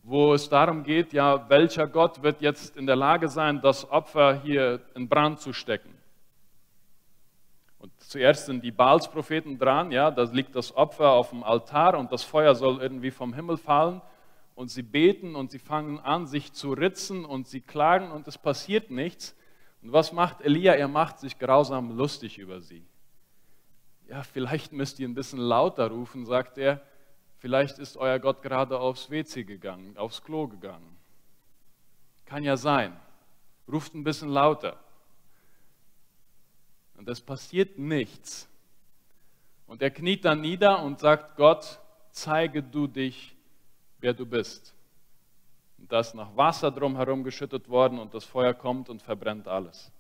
wo 0.04 0.34
es 0.34 0.50
darum 0.50 0.84
geht, 0.84 1.14
ja, 1.14 1.50
welcher 1.50 1.88
Gott 1.88 2.22
wird 2.22 2.42
jetzt 2.42 2.76
in 2.76 2.86
der 2.86 2.96
Lage 2.96 3.30
sein, 3.30 3.62
das 3.62 3.90
Opfer 3.90 4.42
hier 4.42 4.82
in 4.96 5.08
Brand 5.08 5.40
zu 5.40 5.54
stecken. 5.54 5.94
Und 7.80 7.92
zuerst 8.00 8.46
sind 8.46 8.64
die 8.64 8.72
Baals-Propheten 8.72 9.58
dran, 9.58 9.92
ja, 9.92 10.12
da 10.12 10.24
liegt 10.24 10.56
das 10.56 10.76
Opfer 10.76 11.12
auf 11.12 11.32
dem 11.32 11.44
Altar 11.44 11.98
und 11.98 12.12
das 12.12 12.24
Feuer 12.24 12.56
soll 12.56 12.82
irgendwie 12.82 13.12
vom 13.12 13.34
Himmel 13.34 13.58
fallen. 13.58 14.02
Und 14.56 14.70
sie 14.70 14.84
beten 14.84 15.36
und 15.36 15.52
sie 15.52 15.60
fangen 15.60 16.00
an, 16.00 16.28
sich 16.28 16.54
zu 16.54 16.74
ritzen 16.74 17.26
und 17.26 17.48
sie 17.48 17.60
klagen 17.60 18.12
und 18.12 18.28
es 18.28 18.38
passiert 18.38 18.92
nichts. 18.92 19.36
Und 19.82 19.92
was 19.92 20.14
macht 20.14 20.42
Elia? 20.42 20.74
Er 20.74 20.88
macht 20.88 21.20
sich 21.20 21.40
grausam 21.40 21.98
lustig 21.98 22.38
über 22.38 22.62
sie. 22.62 22.86
Ja, 24.08 24.24
vielleicht 24.24 24.72
müsst 24.72 25.00
ihr 25.00 25.08
ein 25.08 25.14
bisschen 25.14 25.40
lauter 25.40 25.90
rufen, 25.90 26.26
sagt 26.26 26.58
er. 26.58 26.82
Vielleicht 27.38 27.80
ist 27.80 27.98
euer 27.98 28.20
Gott 28.20 28.42
gerade 28.42 28.80
aufs 28.80 29.10
WC 29.10 29.44
gegangen, 29.44 29.98
aufs 29.98 30.24
Klo 30.24 30.48
gegangen. 30.48 30.98
Kann 32.26 32.44
ja 32.44 32.58
sein. 32.58 32.98
Ruft 33.68 33.94
ein 33.94 34.04
bisschen 34.04 34.30
lauter. 34.30 34.80
Und 36.96 37.10
es 37.10 37.22
passiert 37.22 37.78
nichts. 37.78 38.48
Und 39.68 39.82
er 39.82 39.92
kniet 39.92 40.26
dann 40.26 40.42
nieder 40.42 40.84
und 40.84 41.00
sagt, 41.00 41.36
Gott, 41.36 41.80
zeige 42.12 42.62
du 42.62 42.88
dich, 42.88 43.36
wer 44.00 44.14
du 44.14 44.26
bist. 44.26 44.74
Und 45.78 45.92
da 45.92 46.00
ist 46.00 46.14
nach 46.16 46.36
Wasser 46.36 46.72
drumherum 46.72 47.24
geschüttet 47.24 47.68
worden 47.68 48.00
und 48.00 48.14
das 48.14 48.24
Feuer 48.24 48.54
kommt 48.54 48.90
und 48.90 49.02
verbrennt 49.02 49.48
alles. 49.48 49.92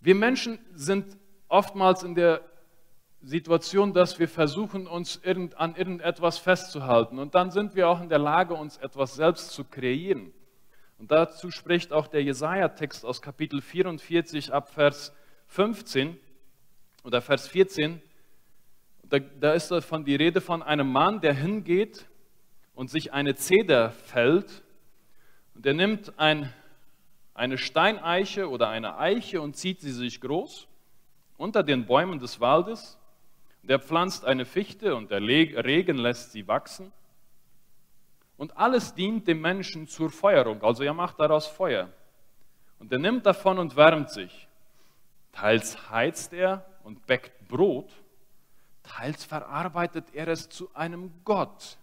Wir 0.00 0.14
Menschen 0.14 0.60
sind 0.74 1.16
oftmals 1.48 2.02
in 2.02 2.14
der 2.14 2.42
Situation, 3.20 3.92
dass 3.92 4.18
wir 4.18 4.28
versuchen, 4.28 4.86
uns 4.86 5.20
an 5.56 5.74
irgendetwas 5.74 6.38
festzuhalten. 6.38 7.18
Und 7.18 7.34
dann 7.34 7.50
sind 7.50 7.74
wir 7.74 7.88
auch 7.88 8.00
in 8.00 8.08
der 8.08 8.18
Lage, 8.18 8.54
uns 8.54 8.76
etwas 8.76 9.14
selbst 9.14 9.50
zu 9.50 9.64
kreieren. 9.64 10.32
Und 10.98 11.10
dazu 11.10 11.50
spricht 11.50 11.92
auch 11.92 12.06
der 12.06 12.22
Jesaja-Text 12.22 13.04
aus 13.04 13.20
Kapitel 13.20 13.60
44 13.60 14.52
ab 14.52 14.72
Vers 14.72 15.12
15 15.48 16.16
oder 17.02 17.20
Vers 17.20 17.48
14. 17.48 18.00
Da, 19.04 19.18
da 19.18 19.52
ist 19.52 19.70
davon 19.70 20.04
die 20.04 20.16
Rede 20.16 20.40
von 20.40 20.62
einem 20.62 20.90
Mann, 20.90 21.20
der 21.20 21.34
hingeht 21.34 22.06
und 22.74 22.90
sich 22.90 23.12
eine 23.12 23.34
Zeder 23.34 23.90
fällt. 23.90 24.62
Und 25.54 25.66
er 25.66 25.74
nimmt 25.74 26.18
ein, 26.18 26.52
eine 27.34 27.58
Steineiche 27.58 28.48
oder 28.48 28.68
eine 28.68 28.98
Eiche 28.98 29.40
und 29.40 29.56
zieht 29.56 29.80
sie 29.80 29.92
sich 29.92 30.20
groß 30.20 30.67
unter 31.38 31.62
den 31.62 31.86
Bäumen 31.86 32.18
des 32.18 32.38
Waldes 32.40 32.98
der 33.68 33.78
pflanzt 33.78 34.24
eine 34.24 34.46
Fichte 34.46 34.94
und 34.94 35.10
der 35.10 35.20
Regen 35.20 35.98
lässt 35.98 36.32
sie 36.32 36.48
wachsen. 36.48 36.90
Und 38.38 38.56
alles 38.56 38.94
dient 38.94 39.26
dem 39.26 39.40
Menschen 39.40 39.86
zur 39.88 40.10
Feuerung, 40.10 40.62
also 40.62 40.82
er 40.84 40.94
macht 40.94 41.20
daraus 41.20 41.46
Feuer. 41.46 41.90
Und 42.78 42.90
er 42.92 42.98
nimmt 42.98 43.26
davon 43.26 43.58
und 43.58 43.76
wärmt 43.76 44.10
sich. 44.10 44.48
Teils 45.32 45.90
heizt 45.90 46.32
er 46.32 46.64
und 46.82 47.04
bäckt 47.06 47.46
Brot, 47.48 47.90
teils 48.82 49.24
verarbeitet 49.24 50.14
er 50.14 50.28
es 50.28 50.48
zu 50.48 50.74
einem 50.74 51.12
Gott 51.24 51.76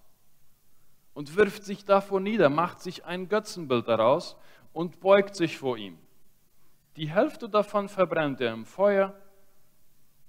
und 1.14 1.36
wirft 1.36 1.64
sich 1.64 1.86
davor 1.86 2.20
nieder, 2.20 2.50
macht 2.50 2.82
sich 2.82 3.06
ein 3.06 3.30
Götzenbild 3.30 3.88
daraus 3.88 4.36
und 4.74 5.00
beugt 5.02 5.36
sich 5.36 5.58
vor 5.58 5.78
ihm. 5.78 6.00
Die 6.96 7.10
Hälfte 7.10 7.48
davon 7.48 7.90
verbrennt 7.90 8.42
er 8.42 8.54
im 8.54 8.66
Feuer 8.66 9.14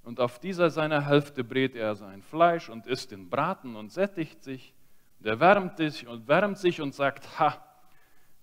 und 0.07 0.21
auf 0.21 0.39
dieser 0.39 0.71
seiner 0.71 1.05
Hälfte 1.05 1.43
brät 1.43 1.75
er 1.75 1.97
sein 1.97 2.23
Fleisch 2.23 2.69
und 2.69 2.87
isst 2.87 3.11
den 3.11 3.29
Braten 3.29 3.75
und 3.75 3.91
sättigt 3.91 4.41
sich. 4.41 4.73
Und 5.19 5.27
er 5.27 5.41
wärmt 5.41 5.79
sich 5.79 6.07
und 6.07 6.29
wärmt 6.29 6.59
sich 6.59 6.81
und 6.81 6.95
sagt, 6.95 7.41
ha, 7.41 7.61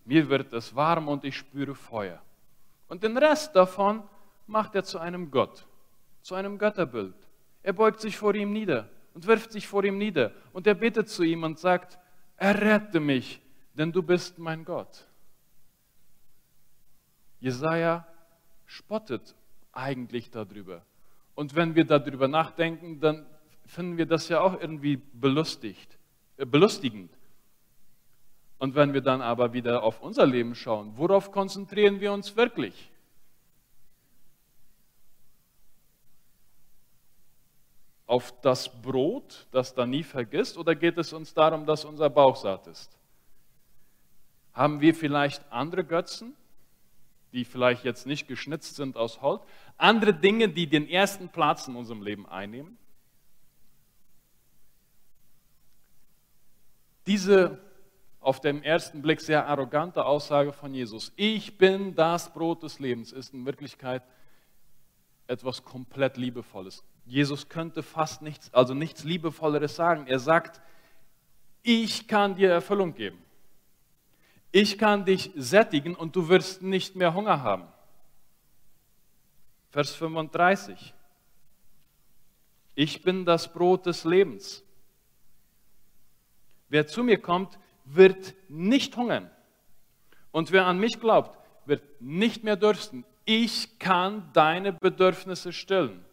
mir 0.03 0.27
wird 0.27 0.51
es 0.51 0.75
warm 0.75 1.07
und 1.07 1.23
ich 1.23 1.37
spüre 1.37 1.73
Feuer. 1.73 2.21
Und 2.89 3.03
den 3.03 3.17
Rest 3.17 3.55
davon 3.55 4.03
macht 4.45 4.75
er 4.75 4.83
zu 4.83 4.99
einem 4.99 5.31
Gott, 5.31 5.65
zu 6.21 6.35
einem 6.35 6.57
Götterbild. 6.57 7.15
Er 7.61 7.71
beugt 7.71 8.01
sich 8.01 8.17
vor 8.17 8.35
ihm 8.35 8.51
nieder 8.51 8.89
und 9.13 9.25
wirft 9.25 9.53
sich 9.53 9.65
vor 9.65 9.85
ihm 9.85 9.97
nieder. 9.97 10.33
Und 10.51 10.67
er 10.67 10.75
bittet 10.75 11.07
zu 11.07 11.23
ihm 11.23 11.43
und 11.43 11.59
sagt, 11.59 11.97
errette 12.35 12.99
mich, 12.99 13.41
denn 13.73 13.89
du 13.89 14.03
bist 14.03 14.37
mein 14.37 14.65
Gott. 14.65 15.07
Jesaja 17.39 18.05
spottet 18.65 19.33
eigentlich 19.71 20.29
darüber. 20.29 20.83
Und 21.35 21.55
wenn 21.55 21.75
wir 21.75 21.85
darüber 21.85 22.27
nachdenken, 22.27 22.99
dann 22.99 23.25
finden 23.65 23.97
wir 23.97 24.05
das 24.05 24.29
ja 24.29 24.41
auch 24.41 24.59
irgendwie 24.59 24.97
belustigt, 25.13 25.97
äh, 26.37 26.45
belustigend. 26.45 27.11
Und 28.59 28.75
wenn 28.75 28.93
wir 28.93 29.01
dann 29.01 29.21
aber 29.21 29.51
wieder 29.53 29.83
auf 29.83 30.01
unser 30.01 30.25
Leben 30.25 30.55
schauen, 30.55 30.93
worauf 30.95 31.31
konzentrieren 31.31 31.99
wir 31.99 32.13
uns 32.13 32.35
wirklich? 32.35 32.89
Auf 38.05 38.39
das 38.41 38.81
Brot, 38.81 39.47
das 39.51 39.73
da 39.73 39.85
nie 39.85 40.03
vergisst, 40.03 40.57
oder 40.57 40.75
geht 40.75 40.97
es 40.97 41.13
uns 41.13 41.33
darum, 41.33 41.65
dass 41.65 41.83
unser 41.83 42.09
Bauch 42.09 42.35
satt 42.35 42.67
ist? 42.67 42.95
Haben 44.53 44.81
wir 44.81 44.93
vielleicht 44.93 45.43
andere 45.51 45.83
Götzen? 45.83 46.35
Die 47.33 47.45
vielleicht 47.45 47.83
jetzt 47.83 48.05
nicht 48.05 48.27
geschnitzt 48.27 48.75
sind 48.75 48.95
aus 48.95 49.21
Holz, 49.21 49.41
andere 49.77 50.13
Dinge, 50.13 50.49
die 50.49 50.67
den 50.67 50.87
ersten 50.87 51.29
Platz 51.29 51.67
in 51.67 51.75
unserem 51.75 52.03
Leben 52.03 52.27
einnehmen. 52.27 52.77
Diese 57.07 57.59
auf 58.19 58.39
den 58.39 58.63
ersten 58.63 59.01
Blick 59.01 59.19
sehr 59.19 59.47
arrogante 59.47 60.05
Aussage 60.05 60.53
von 60.53 60.73
Jesus, 60.73 61.11
ich 61.17 61.57
bin 61.57 61.95
das 61.95 62.31
Brot 62.31 62.63
des 62.63 62.79
Lebens, 62.79 63.11
ist 63.11 63.33
in 63.33 63.45
Wirklichkeit 63.45 64.03
etwas 65.27 65.63
komplett 65.63 66.15
Liebevolles. 66.15 66.83
Jesus 67.05 67.49
könnte 67.49 67.83
fast 67.83 68.21
nichts, 68.21 68.53
also 68.53 68.73
nichts 68.73 69.03
Liebevolleres 69.03 69.75
sagen. 69.75 70.07
Er 70.07 70.19
sagt, 70.19 70.61
ich 71.63 72.07
kann 72.07 72.35
dir 72.35 72.51
Erfüllung 72.51 72.93
geben 72.93 73.17
ich 74.53 74.77
kann 74.77 75.03
dich 75.03 75.31
sättigen 75.35 75.95
und 75.95 76.15
du 76.15 76.29
wirst 76.29 76.61
nicht 76.61 76.95
mehr 76.95 77.15
Hunger 77.15 77.41
haben. 77.41 77.67
Vers 79.71 79.95
35. 79.95 80.93
Ich 82.75 83.01
bin 83.01 83.25
das 83.25 83.51
Brot 83.51 83.87
des 83.87 84.03
Lebens. 84.03 84.63
Wer 86.69 86.85
zu 86.85 87.03
mir 87.03 87.19
kommt, 87.19 87.57
wird 87.83 88.35
nicht 88.47 88.95
hungern. 88.95 89.31
Und 90.31 90.51
wer 90.51 90.67
an 90.67 90.77
mich 90.77 90.99
glaubt, 90.99 91.35
wird 91.65 91.83
nicht 91.99 92.43
mehr 92.43 92.55
dürsten. 92.55 93.05
Ich 93.25 93.79
kann 93.79 94.29
deine 94.33 94.71
Bedürfnisse 94.71 95.51
stillen. 95.51 96.05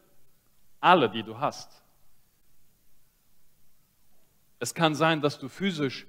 Alle, 0.81 1.11
die 1.11 1.23
du 1.23 1.39
hast. 1.39 1.83
Es 4.59 4.75
kann 4.75 4.95
sein, 4.95 5.21
dass 5.21 5.39
du 5.39 5.51
physisch 5.51 6.07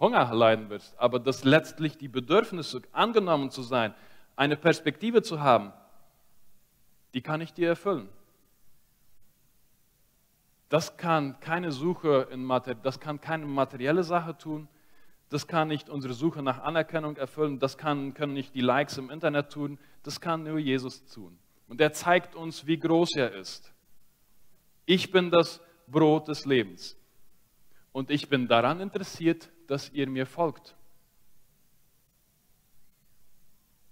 Hunger 0.00 0.34
leiden 0.34 0.70
wirst, 0.70 0.98
aber 0.98 1.20
dass 1.20 1.44
letztlich 1.44 1.98
die 1.98 2.08
Bedürfnisse, 2.08 2.82
angenommen 2.92 3.50
zu 3.50 3.62
sein, 3.62 3.94
eine 4.34 4.56
Perspektive 4.56 5.22
zu 5.22 5.40
haben, 5.40 5.72
die 7.12 7.20
kann 7.20 7.40
ich 7.42 7.52
dir 7.52 7.68
erfüllen. 7.68 8.08
Das 10.70 10.96
kann 10.96 11.38
keine 11.40 11.72
Suche 11.72 12.28
in 12.30 12.44
Mater 12.44 12.74
das 12.74 13.00
kann 13.00 13.20
keine 13.20 13.44
materielle 13.44 14.04
Sache 14.04 14.38
tun. 14.38 14.68
Das 15.28 15.46
kann 15.46 15.68
nicht 15.68 15.88
unsere 15.88 16.14
Suche 16.14 16.42
nach 16.42 16.60
Anerkennung 16.60 17.16
erfüllen. 17.16 17.58
Das 17.58 17.76
kann, 17.76 18.14
können 18.14 18.32
nicht 18.32 18.54
die 18.54 18.60
Likes 18.60 18.96
im 18.98 19.10
Internet 19.10 19.52
tun. 19.52 19.78
Das 20.02 20.20
kann 20.20 20.44
nur 20.44 20.58
Jesus 20.58 21.04
tun. 21.06 21.38
Und 21.68 21.80
er 21.80 21.92
zeigt 21.92 22.34
uns, 22.34 22.66
wie 22.66 22.78
groß 22.78 23.16
er 23.16 23.32
ist. 23.32 23.72
Ich 24.86 25.12
bin 25.12 25.30
das 25.30 25.60
Brot 25.86 26.28
des 26.28 26.46
Lebens. 26.46 26.96
Und 27.92 28.10
ich 28.10 28.28
bin 28.28 28.48
daran 28.48 28.80
interessiert, 28.80 29.50
dass 29.70 29.88
ihr 29.90 30.08
mir 30.08 30.26
folgt. 30.26 30.74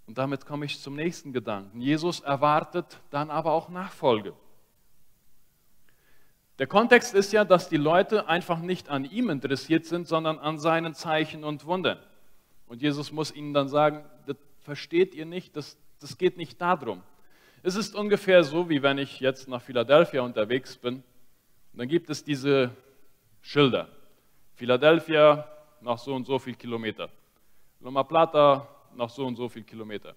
Und 0.08 0.18
damit 0.18 0.44
komme 0.44 0.64
ich 0.64 0.80
zum 0.80 0.96
nächsten 0.96 1.32
Gedanken. 1.32 1.80
Jesus 1.80 2.18
erwartet 2.18 3.00
dann 3.10 3.30
aber 3.30 3.52
auch 3.52 3.68
Nachfolge. 3.68 4.32
Der 6.58 6.66
Kontext 6.66 7.14
ist 7.14 7.32
ja, 7.32 7.44
dass 7.44 7.68
die 7.68 7.76
Leute 7.76 8.26
einfach 8.26 8.58
nicht 8.58 8.88
an 8.88 9.04
ihm 9.04 9.30
interessiert 9.30 9.84
sind, 9.84 10.08
sondern 10.08 10.40
an 10.40 10.58
seinen 10.58 10.94
Zeichen 10.94 11.44
und 11.44 11.64
Wundern. 11.64 12.00
Und 12.66 12.82
Jesus 12.82 13.12
muss 13.12 13.32
ihnen 13.32 13.54
dann 13.54 13.68
sagen, 13.68 14.04
das 14.26 14.36
versteht 14.62 15.14
ihr 15.14 15.26
nicht, 15.26 15.54
das, 15.54 15.78
das 16.00 16.18
geht 16.18 16.38
nicht 16.38 16.60
darum. 16.60 17.04
Es 17.62 17.76
ist 17.76 17.94
ungefähr 17.94 18.42
so, 18.42 18.68
wie 18.68 18.82
wenn 18.82 18.98
ich 18.98 19.20
jetzt 19.20 19.46
nach 19.46 19.62
Philadelphia 19.62 20.22
unterwegs 20.22 20.76
bin. 20.76 21.04
Dann 21.72 21.86
gibt 21.86 22.10
es 22.10 22.24
diese 22.24 22.72
Schilder. 23.42 23.88
Philadelphia, 24.56 25.46
nach 25.80 25.98
so 25.98 26.14
und 26.14 26.26
so 26.26 26.38
viel 26.38 26.54
Kilometer. 26.54 27.08
Loma 27.80 28.02
Plata 28.02 28.68
nach 28.94 29.10
so 29.10 29.26
und 29.26 29.36
so 29.36 29.48
viel 29.48 29.62
Kilometer. 29.62 30.14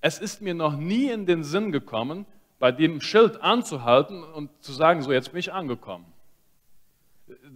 Es 0.00 0.18
ist 0.18 0.40
mir 0.40 0.54
noch 0.54 0.76
nie 0.76 1.10
in 1.10 1.26
den 1.26 1.44
Sinn 1.44 1.72
gekommen, 1.72 2.26
bei 2.58 2.72
dem 2.72 3.00
Schild 3.00 3.42
anzuhalten 3.42 4.22
und 4.22 4.50
zu 4.62 4.72
sagen, 4.72 5.02
so 5.02 5.12
jetzt 5.12 5.32
bin 5.32 5.40
ich 5.40 5.52
angekommen. 5.52 6.06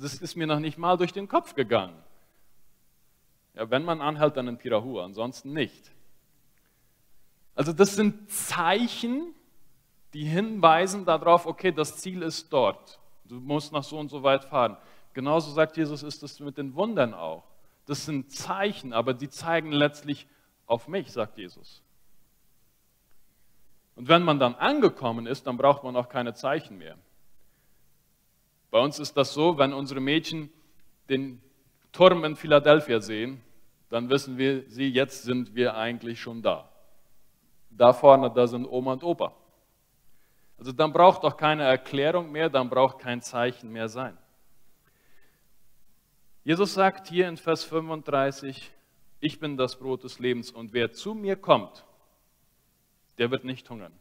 Das 0.01 0.15
ist 0.15 0.37
mir 0.37 0.47
noch 0.47 0.61
nicht 0.61 0.79
mal 0.79 0.97
durch 0.97 1.13
den 1.13 1.29
Kopf 1.29 1.55
gegangen. 1.55 1.97
Ja, 3.55 3.71
wenn 3.71 3.85
man 3.85 4.01
anhält, 4.01 4.37
dann 4.37 4.49
in 4.49 4.59
Pirahua, 4.59 5.05
ansonsten 5.05 5.53
nicht. 5.53 5.93
Also 7.55 7.73
das 7.73 7.95
sind 7.95 8.31
Zeichen, 8.31 9.35
die 10.13 10.25
hinweisen 10.25 11.05
darauf, 11.05 11.47
okay, 11.47 11.71
das 11.71 11.99
Ziel 11.99 12.23
ist 12.23 12.53
dort. 12.53 12.99
Du 13.25 13.37
musst 13.37 13.73
nach 13.73 13.85
so 13.85 13.99
und 13.99 14.09
so 14.09 14.23
weit 14.23 14.45
fahren. 14.45 14.77
Genauso 15.15 15.53
sagt 15.53 15.77
Jesus, 15.77 16.03
ist 16.03 16.23
es 16.23 16.41
mit 16.41 16.59
den 16.59 16.75
Wundern 16.75 17.15
auch. 17.15 17.45
Das 17.87 18.05
sind 18.05 18.33
Zeichen, 18.33 18.93
aber 18.93 19.15
die 19.15 19.29
zeigen 19.29 19.73
letztlich 19.73 20.27
auf 20.67 20.89
mich, 20.89 21.13
sagt 21.13 21.39
Jesus. 21.39 21.83
Und 23.97 24.09
wenn 24.09 24.23
man 24.23 24.41
dann 24.41 24.57
angekommen 24.57 25.27
ist, 25.27 25.47
dann 25.47 25.57
braucht 25.57 25.85
man 25.85 25.95
auch 25.97 26.09
keine 26.09 26.35
Zeichen 26.35 26.79
mehr. 26.79 26.97
Bei 28.71 28.81
uns 28.81 28.99
ist 28.99 29.17
das 29.17 29.33
so, 29.33 29.57
wenn 29.57 29.73
unsere 29.73 30.01
Mädchen 30.01 30.51
den 31.09 31.41
Turm 31.93 32.25
in 32.25 32.35
Philadelphia 32.35 33.01
sehen, 33.01 33.41
dann 33.91 34.11
wissen 34.11 34.37
wir, 34.37 34.69
sie, 34.69 34.89
jetzt 34.89 35.23
sind 35.23 35.55
wir 35.55 35.77
eigentlich 35.77 36.21
schon 36.21 36.43
da. 36.43 36.69
da 37.71 37.93
vorne, 37.93 38.33
da 38.33 38.49
sind 38.49 38.67
Oma 38.67 38.95
und 38.95 39.05
Opa. 39.05 39.33
Also 40.59 40.73
dann 40.73 40.93
braucht 40.93 41.23
doch 41.23 41.37
keine 41.37 41.63
Erklärung 41.63 42.33
mehr, 42.33 42.49
dann 42.49 42.69
braucht 42.69 42.99
kein 42.99 43.21
Zeichen 43.21 43.71
mehr 43.71 43.89
sein. 43.89 44.19
Jesus 46.45 46.75
sagt 46.75 47.09
hier 47.09 47.27
in 47.27 47.39
Vers 47.39 47.65
35, 47.65 48.71
ich 49.21 49.41
bin 49.41 49.57
das 49.57 49.79
Brot 49.79 50.05
des 50.05 50.19
Lebens 50.19 50.51
und 50.51 50.75
wer 50.75 50.93
zu 50.93 51.15
mir 51.15 51.37
kommt, 51.37 51.87
der 53.17 53.31
wird 53.31 53.45
nicht 53.45 53.69
hungern. 53.71 53.95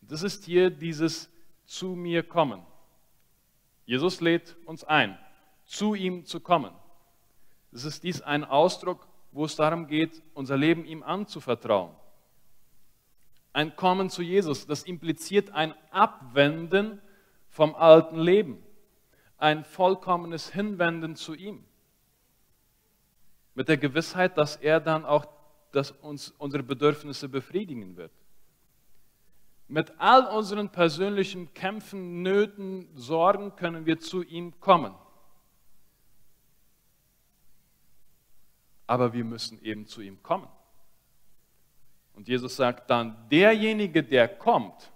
Das 0.00 0.24
ist 0.24 0.44
hier 0.44 0.70
dieses 0.70 1.30
zu 1.64 1.94
mir 1.94 2.24
kommen. 2.24 2.66
Jesus 3.86 4.20
lädt 4.20 4.56
uns 4.66 4.82
ein, 4.82 5.16
zu 5.64 5.94
ihm 5.94 6.24
zu 6.26 6.40
kommen. 6.40 6.72
Es 7.70 7.84
ist 7.84 8.02
dies 8.02 8.20
ein 8.20 8.44
Ausdruck, 8.44 9.06
wo 9.30 9.44
es 9.44 9.54
darum 9.54 9.86
geht, 9.86 10.22
unser 10.34 10.56
Leben 10.56 10.84
ihm 10.84 11.04
anzuvertrauen. 11.04 11.94
Ein 13.52 13.76
Kommen 13.76 14.10
zu 14.10 14.22
Jesus, 14.22 14.66
das 14.66 14.82
impliziert 14.82 15.50
ein 15.50 15.72
Abwenden 15.92 17.00
vom 17.48 17.76
alten 17.76 18.18
Leben, 18.18 18.60
ein 19.44 19.62
vollkommenes 19.62 20.50
Hinwenden 20.50 21.16
zu 21.16 21.34
ihm. 21.34 21.62
Mit 23.54 23.68
der 23.68 23.76
Gewissheit, 23.76 24.38
dass 24.38 24.56
er 24.56 24.80
dann 24.80 25.04
auch 25.04 25.26
dass 25.70 25.90
uns 25.90 26.30
unsere 26.38 26.62
Bedürfnisse 26.62 27.28
befriedigen 27.28 27.96
wird. 27.96 28.12
Mit 29.66 29.92
all 29.98 30.24
unseren 30.26 30.70
persönlichen 30.70 31.52
Kämpfen, 31.52 32.22
Nöten, 32.22 32.88
Sorgen 32.94 33.56
können 33.56 33.84
wir 33.84 33.98
zu 33.98 34.22
ihm 34.22 34.58
kommen. 34.60 34.94
Aber 38.86 39.12
wir 39.12 39.24
müssen 39.24 39.60
eben 39.62 39.86
zu 39.86 40.00
ihm 40.00 40.22
kommen. 40.22 40.48
Und 42.14 42.28
Jesus 42.28 42.56
sagt 42.56 42.88
dann, 42.88 43.28
derjenige, 43.28 44.04
der 44.04 44.28
kommt, 44.28 44.92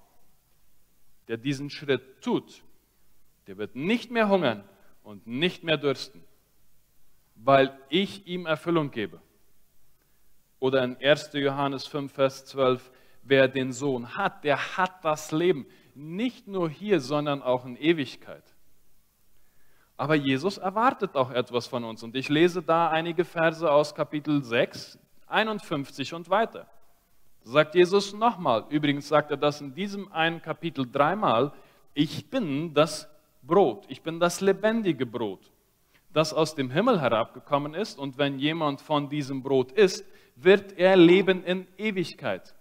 der 1.26 1.38
diesen 1.38 1.70
Schritt 1.70 2.22
tut, 2.22 2.62
der 3.48 3.56
wird 3.56 3.74
nicht 3.74 4.10
mehr 4.10 4.28
hungern 4.28 4.62
und 5.02 5.26
nicht 5.26 5.64
mehr 5.64 5.78
dürsten, 5.78 6.22
weil 7.34 7.76
ich 7.88 8.26
ihm 8.26 8.44
Erfüllung 8.44 8.90
gebe. 8.90 9.22
Oder 10.60 10.84
in 10.84 10.96
1. 11.02 11.30
Johannes 11.32 11.86
5, 11.86 12.12
Vers 12.12 12.44
12, 12.44 12.90
wer 13.22 13.48
den 13.48 13.72
Sohn 13.72 14.16
hat, 14.16 14.44
der 14.44 14.76
hat 14.76 15.02
das 15.02 15.32
Leben. 15.32 15.66
Nicht 15.94 16.46
nur 16.46 16.68
hier, 16.68 17.00
sondern 17.00 17.40
auch 17.42 17.64
in 17.64 17.76
Ewigkeit. 17.76 18.44
Aber 19.96 20.14
Jesus 20.14 20.58
erwartet 20.58 21.16
auch 21.16 21.30
etwas 21.30 21.66
von 21.66 21.84
uns. 21.84 22.02
Und 22.02 22.14
ich 22.16 22.28
lese 22.28 22.62
da 22.62 22.90
einige 22.90 23.24
Verse 23.24 23.68
aus 23.68 23.94
Kapitel 23.94 24.44
6, 24.44 24.98
51 25.26 26.12
und 26.12 26.28
weiter. 26.28 26.68
Sagt 27.44 27.74
Jesus 27.74 28.12
nochmal, 28.12 28.66
übrigens 28.68 29.08
sagt 29.08 29.30
er 29.30 29.38
das 29.38 29.62
in 29.62 29.74
diesem 29.74 30.12
einen 30.12 30.42
Kapitel 30.42 30.86
dreimal, 30.90 31.52
ich 31.94 32.28
bin 32.28 32.74
das 32.74 33.08
Brot, 33.48 33.86
ich 33.88 34.02
bin 34.02 34.20
das 34.20 34.40
lebendige 34.40 35.06
Brot, 35.06 35.50
das 36.12 36.32
aus 36.32 36.54
dem 36.54 36.70
Himmel 36.70 37.00
herabgekommen 37.00 37.74
ist. 37.74 37.98
Und 37.98 38.18
wenn 38.18 38.38
jemand 38.38 38.80
von 38.80 39.08
diesem 39.08 39.42
Brot 39.42 39.72
isst, 39.72 40.04
wird 40.36 40.78
er 40.78 40.96
leben 40.96 41.42
in 41.42 41.66
Ewigkeit. 41.78 42.54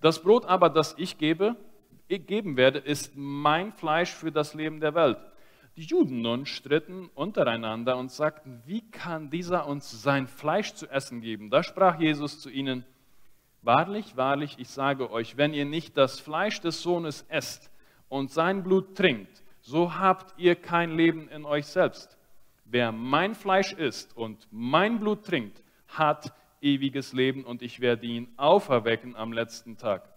Das 0.00 0.22
Brot 0.22 0.46
aber, 0.46 0.70
das 0.70 0.94
ich 0.98 1.18
gebe, 1.18 1.54
geben 2.08 2.56
werde, 2.56 2.78
ist 2.78 3.12
mein 3.14 3.72
Fleisch 3.72 4.10
für 4.10 4.32
das 4.32 4.54
Leben 4.54 4.80
der 4.80 4.94
Welt. 4.94 5.18
Die 5.76 5.84
Juden 5.84 6.22
nun 6.22 6.46
stritten 6.46 7.08
untereinander 7.14 7.96
und 7.98 8.10
sagten, 8.10 8.62
wie 8.66 8.80
kann 8.90 9.30
dieser 9.30 9.66
uns 9.66 10.02
sein 10.02 10.26
Fleisch 10.26 10.74
zu 10.74 10.88
essen 10.88 11.20
geben? 11.20 11.50
Da 11.50 11.62
sprach 11.62 12.00
Jesus 12.00 12.40
zu 12.40 12.50
ihnen, 12.50 12.84
wahrlich, 13.62 14.16
wahrlich, 14.16 14.56
ich 14.58 14.70
sage 14.70 15.10
euch, 15.12 15.36
wenn 15.36 15.52
ihr 15.54 15.66
nicht 15.66 15.96
das 15.96 16.18
Fleisch 16.18 16.60
des 16.60 16.82
Sohnes 16.82 17.24
esst 17.28 17.70
und 18.08 18.30
sein 18.30 18.64
Blut 18.64 18.96
trinkt, 18.96 19.42
so 19.68 19.94
habt 19.94 20.32
ihr 20.38 20.56
kein 20.56 20.96
Leben 20.96 21.28
in 21.28 21.44
euch 21.44 21.66
selbst. 21.66 22.16
Wer 22.64 22.90
mein 22.90 23.34
Fleisch 23.34 23.74
isst 23.74 24.16
und 24.16 24.48
mein 24.50 24.98
Blut 24.98 25.26
trinkt, 25.26 25.62
hat 25.88 26.32
ewiges 26.62 27.12
Leben 27.12 27.44
und 27.44 27.60
ich 27.60 27.78
werde 27.80 28.06
ihn 28.06 28.32
auferwecken 28.38 29.14
am 29.14 29.30
letzten 29.30 29.76
Tag. 29.76 30.08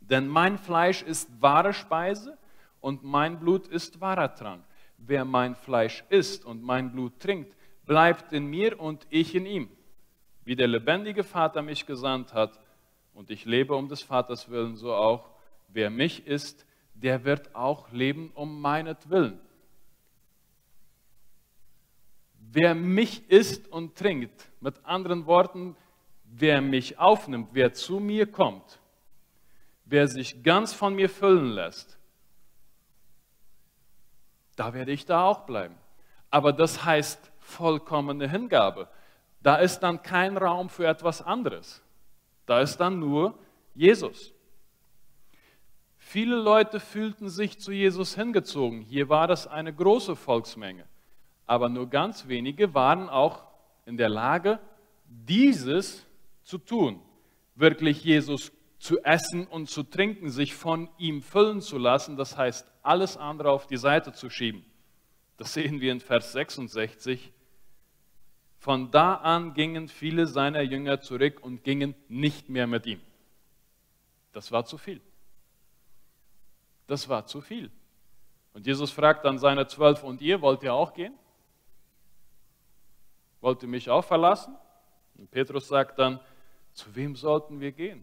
Denn 0.00 0.28
mein 0.28 0.56
Fleisch 0.56 1.02
ist 1.02 1.28
wahre 1.42 1.72
Speise 1.72 2.38
und 2.80 3.02
mein 3.02 3.40
Blut 3.40 3.66
ist 3.66 4.00
wahrer 4.00 4.32
Trank. 4.36 4.62
Wer 4.98 5.24
mein 5.24 5.56
Fleisch 5.56 6.04
isst 6.08 6.44
und 6.44 6.62
mein 6.62 6.92
Blut 6.92 7.18
trinkt, 7.18 7.52
bleibt 7.86 8.32
in 8.32 8.46
mir 8.46 8.78
und 8.78 9.04
ich 9.10 9.34
in 9.34 9.46
ihm. 9.46 9.68
Wie 10.44 10.54
der 10.54 10.68
lebendige 10.68 11.24
Vater 11.24 11.62
mich 11.62 11.86
gesandt 11.86 12.34
hat 12.34 12.60
und 13.14 13.30
ich 13.30 13.44
lebe 13.46 13.74
um 13.74 13.88
des 13.88 14.02
Vaters 14.02 14.48
willen, 14.48 14.76
so 14.76 14.94
auch 14.94 15.28
wer 15.66 15.90
mich 15.90 16.24
isst, 16.28 16.66
der 17.02 17.24
wird 17.24 17.54
auch 17.54 17.90
leben 17.92 18.30
um 18.34 18.60
meinetwillen. 18.60 19.40
Wer 22.52 22.74
mich 22.74 23.30
isst 23.30 23.68
und 23.68 23.96
trinkt, 23.96 24.50
mit 24.60 24.84
anderen 24.84 25.26
Worten, 25.26 25.76
wer 26.24 26.60
mich 26.60 26.98
aufnimmt, 26.98 27.50
wer 27.52 27.72
zu 27.72 28.00
mir 28.00 28.30
kommt, 28.30 28.80
wer 29.84 30.08
sich 30.08 30.42
ganz 30.42 30.72
von 30.72 30.94
mir 30.94 31.08
füllen 31.08 31.50
lässt, 31.50 31.98
da 34.56 34.74
werde 34.74 34.92
ich 34.92 35.06
da 35.06 35.24
auch 35.24 35.46
bleiben. 35.46 35.76
Aber 36.30 36.52
das 36.52 36.84
heißt 36.84 37.32
vollkommene 37.38 38.28
Hingabe. 38.28 38.88
Da 39.42 39.56
ist 39.56 39.80
dann 39.80 40.02
kein 40.02 40.36
Raum 40.36 40.68
für 40.68 40.86
etwas 40.86 41.22
anderes. 41.22 41.82
Da 42.46 42.60
ist 42.60 42.76
dann 42.76 42.98
nur 42.98 43.38
Jesus. 43.74 44.34
Viele 46.10 46.36
Leute 46.36 46.80
fühlten 46.80 47.28
sich 47.28 47.58
zu 47.58 47.72
Jesus 47.72 48.14
hingezogen. 48.14 48.82
Hier 48.82 49.08
war 49.08 49.26
das 49.26 49.46
eine 49.46 49.72
große 49.72 50.16
Volksmenge 50.16 50.84
aber 51.50 51.68
nur 51.68 51.90
ganz 51.90 52.28
wenige 52.28 52.74
waren 52.74 53.08
auch 53.08 53.42
in 53.84 53.96
der 53.96 54.08
Lage, 54.08 54.60
dieses 55.04 56.06
zu 56.44 56.58
tun, 56.58 57.02
wirklich 57.56 58.04
Jesus 58.04 58.52
zu 58.78 59.02
essen 59.02 59.48
und 59.48 59.68
zu 59.68 59.82
trinken, 59.82 60.30
sich 60.30 60.54
von 60.54 60.88
ihm 60.96 61.22
füllen 61.22 61.60
zu 61.60 61.76
lassen, 61.76 62.16
das 62.16 62.36
heißt 62.36 62.70
alles 62.84 63.16
andere 63.16 63.50
auf 63.50 63.66
die 63.66 63.78
Seite 63.78 64.12
zu 64.12 64.30
schieben. 64.30 64.64
Das 65.38 65.52
sehen 65.52 65.80
wir 65.80 65.90
in 65.90 65.98
Vers 65.98 66.30
66. 66.34 67.32
Von 68.58 68.92
da 68.92 69.14
an 69.14 69.52
gingen 69.52 69.88
viele 69.88 70.28
seiner 70.28 70.62
Jünger 70.62 71.00
zurück 71.00 71.40
und 71.42 71.64
gingen 71.64 71.96
nicht 72.08 72.48
mehr 72.48 72.68
mit 72.68 72.86
ihm. 72.86 73.00
Das 74.30 74.52
war 74.52 74.64
zu 74.64 74.78
viel. 74.78 75.00
Das 76.90 77.08
war 77.08 77.24
zu 77.24 77.40
viel. 77.40 77.70
Und 78.52 78.66
Jesus 78.66 78.90
fragt 78.90 79.24
dann 79.24 79.38
seine 79.38 79.68
Zwölf, 79.68 80.02
und 80.02 80.20
ihr 80.20 80.42
wollt 80.42 80.64
ihr 80.64 80.74
auch 80.74 80.92
gehen? 80.92 81.14
Wollt 83.40 83.62
ihr 83.62 83.68
mich 83.68 83.88
auch 83.88 84.04
verlassen? 84.04 84.56
Und 85.16 85.30
Petrus 85.30 85.68
sagt 85.68 86.00
dann, 86.00 86.18
zu 86.72 86.92
wem 86.96 87.14
sollten 87.14 87.60
wir 87.60 87.70
gehen? 87.70 88.02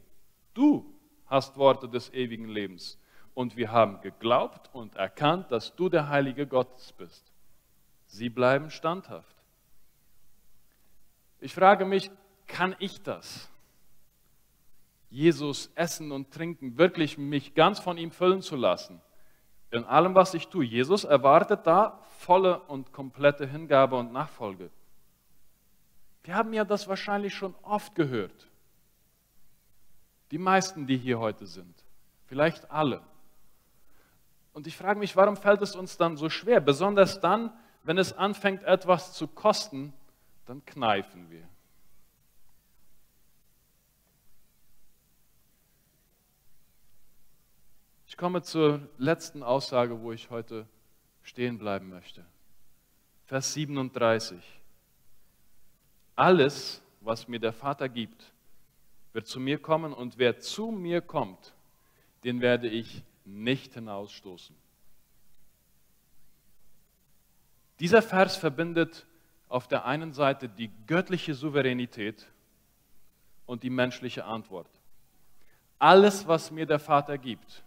Du 0.54 0.98
hast 1.26 1.58
Worte 1.58 1.90
des 1.90 2.14
ewigen 2.14 2.48
Lebens. 2.48 2.98
Und 3.34 3.58
wir 3.58 3.74
haben 3.74 4.00
geglaubt 4.00 4.70
und 4.72 4.96
erkannt, 4.96 5.52
dass 5.52 5.76
du 5.76 5.90
der 5.90 6.08
Heilige 6.08 6.48
Gottes 6.48 6.94
bist. 6.94 7.34
Sie 8.06 8.30
bleiben 8.30 8.70
standhaft. 8.70 9.36
Ich 11.42 11.54
frage 11.54 11.84
mich, 11.84 12.10
kann 12.48 12.74
ich 12.80 13.04
das? 13.04 13.50
Jesus 15.10 15.72
essen 15.76 16.12
und 16.12 16.32
trinken, 16.32 16.78
wirklich 16.78 17.18
mich 17.18 17.54
ganz 17.54 17.80
von 17.80 17.98
ihm 17.98 18.12
füllen 18.12 18.42
zu 18.42 18.56
lassen. 18.56 19.02
In 19.72 19.84
allem, 19.84 20.16
was 20.16 20.34
ich 20.34 20.48
tue. 20.48 20.66
Jesus 20.66 21.04
erwartet 21.04 21.66
da 21.66 22.00
volle 22.20 22.62
und 22.62 22.92
komplette 22.92 23.46
Hingabe 23.46 23.96
und 23.96 24.12
Nachfolge. 24.12 24.70
Wir 26.24 26.36
haben 26.36 26.54
ja 26.54 26.66
das 26.66 26.88
wahrscheinlich 26.88 27.34
schon 27.34 27.56
oft 27.62 27.96
gehört. 27.96 28.50
Die 30.32 30.38
meisten, 30.38 30.88
die 30.88 30.98
hier 30.98 31.20
heute 31.20 31.46
sind. 31.46 31.74
Vielleicht 32.26 32.70
alle. 32.70 33.02
Und 34.52 34.68
ich 34.68 34.76
frage 34.76 35.00
mich, 35.00 35.16
warum 35.16 35.38
fällt 35.38 35.62
es 35.62 35.76
uns 35.76 35.98
dann 35.98 36.18
so 36.18 36.30
schwer? 36.30 36.60
Besonders 36.60 37.22
dann, 37.22 37.54
wenn 37.84 37.98
es 37.98 38.12
anfängt, 38.12 38.64
etwas 38.64 39.14
zu 39.14 39.28
kosten, 39.28 39.94
dann 40.46 40.66
kneifen 40.66 41.30
wir. 41.30 41.48
Ich 48.18 48.20
komme 48.20 48.42
zur 48.42 48.82
letzten 48.98 49.44
Aussage, 49.44 50.02
wo 50.02 50.12
ich 50.12 50.32
heute 50.32 50.66
stehen 51.22 51.60
bleiben 51.60 51.90
möchte. 51.90 52.26
Vers 53.28 53.54
37. 53.54 54.40
Alles, 56.16 56.82
was 57.02 57.28
mir 57.28 57.40
der 57.40 57.54
Vater 57.54 57.88
gibt, 57.88 58.34
wird 59.14 59.28
zu 59.28 59.40
mir 59.40 59.62
kommen 59.62 59.94
und 59.94 60.18
wer 60.18 60.40
zu 60.40 60.72
mir 60.72 61.02
kommt, 61.02 61.54
den 62.24 62.42
werde 62.42 62.68
ich 62.68 63.04
nicht 63.24 63.76
hinausstoßen. 63.76 64.56
Dieser 67.80 68.02
Vers 68.02 68.36
verbindet 68.36 69.06
auf 69.48 69.68
der 69.68 69.86
einen 69.86 70.12
Seite 70.12 70.50
die 70.50 70.72
göttliche 70.88 71.36
Souveränität 71.36 72.26
und 73.46 73.62
die 73.62 73.70
menschliche 73.70 74.26
Antwort. 74.26 74.72
Alles, 75.78 76.28
was 76.28 76.50
mir 76.50 76.66
der 76.66 76.80
Vater 76.80 77.20
gibt, 77.20 77.64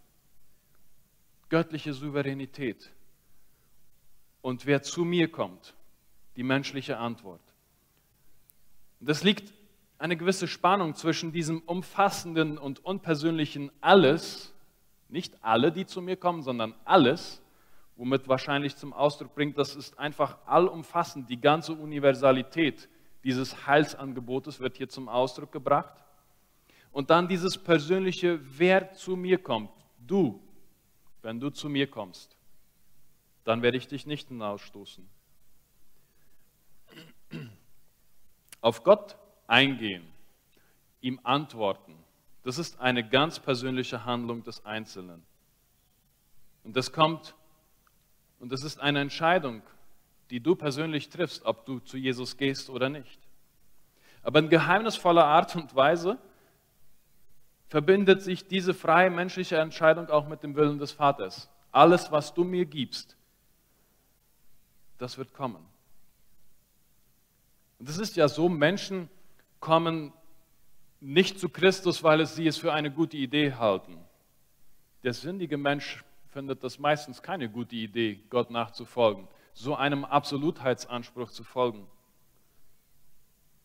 göttliche 1.51 1.93
Souveränität 1.93 2.91
und 4.41 4.65
wer 4.65 4.83
zu 4.83 5.05
mir 5.05 5.31
kommt, 5.31 5.75
die 6.37 6.43
menschliche 6.43 6.97
Antwort. 6.97 7.43
Das 9.01 9.23
liegt 9.23 9.53
eine 9.99 10.17
gewisse 10.17 10.49
Spannung 10.49 10.95
zwischen 10.95 11.33
diesem 11.33 11.61
umfassenden 11.61 12.57
und 12.57 12.83
unpersönlichen 12.85 13.71
Alles, 13.83 14.55
nicht 15.09 15.43
alle, 15.43 15.73
die 15.73 15.85
zu 15.85 16.01
mir 16.01 16.17
kommen, 16.17 16.43
sondern 16.43 16.75
alles, 16.85 17.43
womit 17.97 18.29
wahrscheinlich 18.29 18.77
zum 18.77 18.93
Ausdruck 18.93 19.35
bringt, 19.35 19.59
das 19.59 19.75
ist 19.75 19.99
einfach 19.99 20.39
allumfassend, 20.47 21.29
die 21.29 21.41
ganze 21.41 21.75
Universalität 21.75 22.89
dieses 23.25 23.67
Heilsangebotes 23.67 24.61
wird 24.61 24.79
hier 24.79 24.89
zum 24.89 25.09
Ausdruck 25.09 25.53
gebracht. 25.53 26.03
Und 26.93 27.11
dann 27.11 27.29
dieses 27.29 27.59
persönliche, 27.59 28.41
wer 28.59 28.93
zu 28.93 29.17
mir 29.17 29.39
kommt, 29.39 29.71
du, 29.99 30.41
wenn 31.23 31.41
du 31.41 31.51
zu 31.51 31.69
mir 31.69 31.91
kommst, 31.91 32.37
dann 33.45 33.63
werde 33.63 33.77
ich 33.79 33.89
dich 33.89 34.07
nicht 34.07 34.29
hinausstoßen. 34.29 35.09
Auf 38.61 38.83
Gott 38.83 39.17
eingehen, 39.47 40.07
ihm 41.01 41.21
antworten, 41.23 41.97
das 42.43 42.59
ist 42.59 42.81
eine 42.81 43.07
ganz 43.07 43.39
persönliche 43.39 44.05
Handlung 44.05 44.43
des 44.43 44.65
Einzelnen. 44.65 45.23
Und 46.65 46.77
das 46.77 46.93
kommt, 46.93 47.35
und 48.39 48.53
das 48.53 48.63
ist 48.63 48.81
eine 48.81 49.01
Entscheidung, 49.01 49.63
die 50.31 50.41
du 50.41 50.55
persönlich 50.55 51.09
triffst, 51.09 51.45
ob 51.45 51.67
du 51.67 51.81
zu 51.81 51.97
Jesus 51.97 52.37
gehst 52.37 52.71
oder 52.71 52.89
nicht. 52.89 53.19
Aber 54.23 54.39
in 54.39 54.49
geheimnisvoller 54.49 55.25
Art 55.25 55.57
und 55.57 55.75
Weise 55.75 56.19
verbindet 57.71 58.21
sich 58.21 58.49
diese 58.49 58.75
freie 58.75 59.11
menschliche 59.11 59.57
Entscheidung 59.57 60.11
auch 60.11 60.27
mit 60.27 60.43
dem 60.43 60.57
Willen 60.57 60.79
des 60.79 60.91
Vaters. 60.91 61.49
Alles, 61.71 62.11
was 62.11 62.35
du 62.35 62.43
mir 62.43 62.67
gibst, 62.67 63.17
das 64.99 65.17
wird 65.17 65.33
kommen. 65.33 65.65
Und 67.79 67.89
es 67.89 67.97
ist 67.97 68.17
ja 68.17 68.29
so, 68.29 68.49
Menschen 68.49 69.09
kommen 69.61 70.13
nicht 71.01 71.39
zu 71.39 71.49
Christus, 71.49 72.03
weil 72.03 72.27
sie 72.27 72.49
es 72.49 72.59
für 72.59 72.73
eine 72.73 72.91
gute 72.91 73.17
Idee 73.17 73.55
halten. 73.55 73.97
Der 75.05 75.15
sündige 75.15 75.57
Mensch 75.57 76.05
findet 76.29 76.65
das 76.65 76.81
meistens 76.81 77.23
keine 77.23 77.49
gute 77.49 77.77
Idee, 77.77 78.21
Gott 78.31 78.51
nachzufolgen, 78.51 79.29
so 79.55 79.77
einem 79.77 80.05
Absolutheitsanspruch 80.05 81.31
zu 81.31 81.45
folgen. 81.45 81.87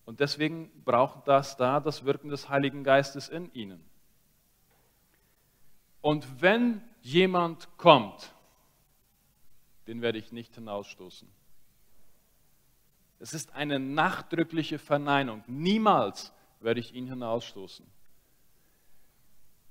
Und 0.05 0.19
deswegen 0.19 0.69
braucht 0.85 1.27
das 1.27 1.57
da 1.57 1.79
das 1.79 2.05
Wirken 2.05 2.29
des 2.29 2.49
Heiligen 2.49 2.83
Geistes 2.83 3.29
in 3.29 3.51
ihnen. 3.53 3.83
Und 6.05 6.39
wenn 6.39 6.83
jemand 7.01 7.67
kommt, 7.77 8.31
den 9.87 10.03
werde 10.03 10.19
ich 10.19 10.31
nicht 10.31 10.53
hinausstoßen. 10.53 11.27
Es 13.17 13.33
ist 13.33 13.55
eine 13.55 13.79
nachdrückliche 13.79 14.77
Verneinung. 14.77 15.43
Niemals 15.47 16.31
werde 16.59 16.79
ich 16.79 16.93
ihn 16.93 17.07
hinausstoßen. 17.07 17.87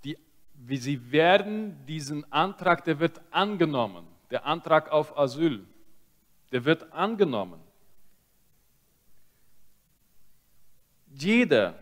Die, 0.03 0.19
wie 0.55 0.77
sie 0.77 1.13
werden 1.13 1.87
diesen 1.87 2.25
Antrag, 2.33 2.83
der 2.83 2.99
wird 2.99 3.21
angenommen. 3.31 4.05
Der 4.33 4.45
Antrag 4.45 4.91
auf 4.91 5.17
Asyl, 5.17 5.65
der 6.51 6.65
wird 6.65 6.93
angenommen. 6.93 7.61
Jeder 11.13 11.79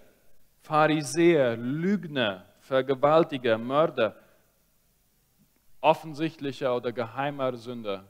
Pharisäer, 0.61 1.57
Lügner, 1.57 2.45
Vergewaltiger, 2.61 3.57
Mörder, 3.57 4.22
offensichtlicher 5.83 6.75
oder 6.75 6.93
geheimer 6.93 7.55
Sünder, 7.57 8.05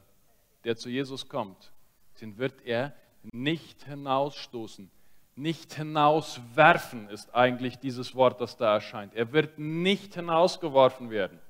der 0.65 0.77
zu 0.77 0.89
Jesus 0.89 1.29
kommt, 1.29 1.73
den 2.21 2.39
wird 2.39 2.65
er 2.65 2.95
nicht 3.33 3.83
hinausstoßen. 3.85 4.91
Nicht 5.35 5.75
hinauswerfen 5.75 7.09
ist 7.09 7.35
eigentlich 7.35 7.79
dieses 7.79 8.15
Wort, 8.15 8.41
das 8.41 8.57
da 8.57 8.75
erscheint. 8.75 9.15
Er 9.15 9.33
wird 9.33 9.59
nicht 9.59 10.15
hinausgeworfen 10.15 11.11
werden. 11.11 11.41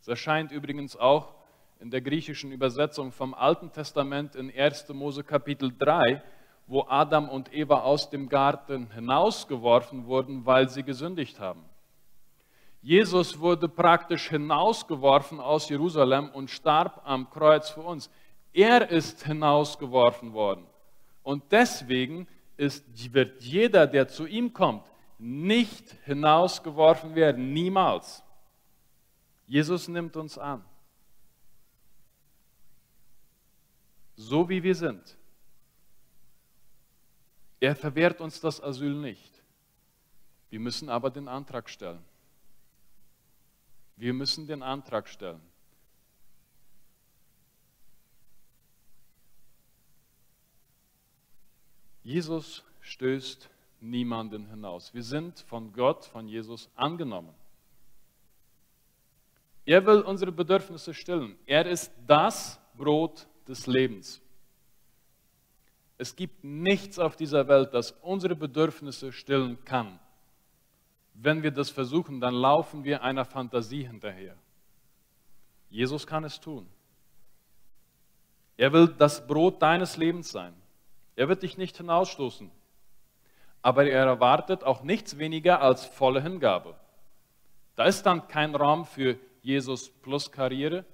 Es 0.00 0.08
erscheint 0.08 0.52
übrigens 0.52 0.96
auch 0.96 1.34
in 1.80 1.90
der 1.90 2.02
griechischen 2.02 2.52
Übersetzung 2.52 3.12
vom 3.12 3.34
Alten 3.34 3.72
Testament 3.72 4.36
in 4.36 4.52
1. 4.54 4.88
Mose 4.90 5.24
Kapitel 5.24 5.72
3, 5.76 6.22
wo 6.66 6.84
Adam 6.88 7.28
und 7.28 7.52
Eva 7.52 7.80
aus 7.80 8.10
dem 8.10 8.28
Garten 8.28 8.90
hinausgeworfen 8.92 10.06
wurden, 10.06 10.44
weil 10.44 10.68
sie 10.68 10.82
gesündigt 10.82 11.40
haben. 11.40 11.64
Jesus 12.82 13.38
wurde 13.38 13.68
praktisch 13.68 14.28
hinausgeworfen 14.28 15.40
aus 15.40 15.68
Jerusalem 15.68 16.30
und 16.30 16.50
starb 16.50 17.02
am 17.04 17.28
Kreuz 17.30 17.70
für 17.70 17.80
uns. 17.80 18.10
Er 18.52 18.90
ist 18.90 19.24
hinausgeworfen 19.24 20.32
worden. 20.32 20.66
Und 21.22 21.44
deswegen 21.50 22.28
ist, 22.56 22.84
wird 23.12 23.42
jeder, 23.42 23.86
der 23.86 24.08
zu 24.08 24.26
ihm 24.26 24.52
kommt, 24.52 24.84
nicht 25.18 25.90
hinausgeworfen 26.04 27.14
werden, 27.14 27.52
niemals. 27.52 28.22
Jesus 29.46 29.88
nimmt 29.88 30.16
uns 30.16 30.38
an, 30.38 30.64
so 34.16 34.48
wie 34.48 34.62
wir 34.62 34.74
sind. 34.74 35.16
Er 37.60 37.74
verwehrt 37.74 38.20
uns 38.20 38.40
das 38.40 38.62
Asyl 38.62 38.94
nicht. 38.94 39.42
Wir 40.50 40.60
müssen 40.60 40.88
aber 40.88 41.10
den 41.10 41.28
Antrag 41.28 41.68
stellen. 41.68 42.04
Wir 43.96 44.12
müssen 44.12 44.46
den 44.46 44.62
Antrag 44.62 45.08
stellen. 45.08 45.40
Jesus 52.02 52.62
stößt 52.82 53.50
niemanden 53.80 54.46
hinaus. 54.48 54.94
Wir 54.94 55.02
sind 55.02 55.40
von 55.40 55.72
Gott, 55.72 56.04
von 56.04 56.28
Jesus 56.28 56.70
angenommen. 56.76 57.34
Er 59.64 59.84
will 59.84 60.02
unsere 60.02 60.30
Bedürfnisse 60.30 60.94
stillen. 60.94 61.36
Er 61.46 61.66
ist 61.66 61.90
das 62.06 62.60
Brot 62.76 63.26
des 63.48 63.66
Lebens. 63.66 64.20
Es 65.98 66.14
gibt 66.14 66.44
nichts 66.44 66.98
auf 66.98 67.16
dieser 67.16 67.48
Welt, 67.48 67.72
das 67.74 67.90
unsere 68.02 68.36
Bedürfnisse 68.36 69.12
stillen 69.12 69.64
kann. 69.64 69.98
Wenn 71.18 71.42
wir 71.42 71.50
das 71.50 71.70
versuchen, 71.70 72.20
dann 72.20 72.34
laufen 72.34 72.84
wir 72.84 73.02
einer 73.02 73.24
Fantasie 73.24 73.86
hinterher. 73.86 74.36
Jesus 75.70 76.06
kann 76.06 76.24
es 76.24 76.38
tun. 76.38 76.68
Er 78.56 78.72
will 78.72 78.88
das 78.88 79.26
Brot 79.26 79.60
deines 79.62 79.96
Lebens 79.96 80.30
sein. 80.30 80.54
Er 81.14 81.28
wird 81.28 81.42
dich 81.42 81.56
nicht 81.56 81.76
hinausstoßen. 81.76 82.50
Aber 83.62 83.86
er 83.86 84.04
erwartet 84.04 84.62
auch 84.62 84.82
nichts 84.82 85.18
weniger 85.18 85.60
als 85.60 85.84
volle 85.86 86.22
Hingabe. 86.22 86.78
Da 87.74 87.84
ist 87.84 88.04
dann 88.04 88.28
kein 88.28 88.54
Raum 88.54 88.84
für 88.84 89.18
Jesus 89.42 89.90
plus 89.90 90.30
Karriere, 90.30 90.84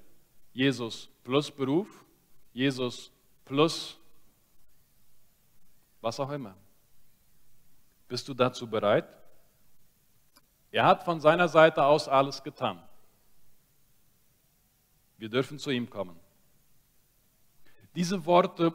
Jesus 0.52 1.08
plus 1.24 1.50
Beruf, 1.50 2.04
Jesus 2.52 3.12
plus 3.44 3.98
was 6.00 6.18
auch 6.18 6.30
immer. 6.30 6.56
Bist 8.08 8.28
du 8.28 8.34
dazu 8.34 8.68
bereit? 8.68 9.21
Er 10.72 10.86
hat 10.86 11.04
von 11.04 11.20
seiner 11.20 11.48
Seite 11.48 11.84
aus 11.84 12.08
alles 12.08 12.42
getan. 12.42 12.82
Wir 15.18 15.28
dürfen 15.28 15.58
zu 15.58 15.70
ihm 15.70 15.88
kommen. 15.88 16.18
Diese 17.94 18.24
Worte 18.24 18.74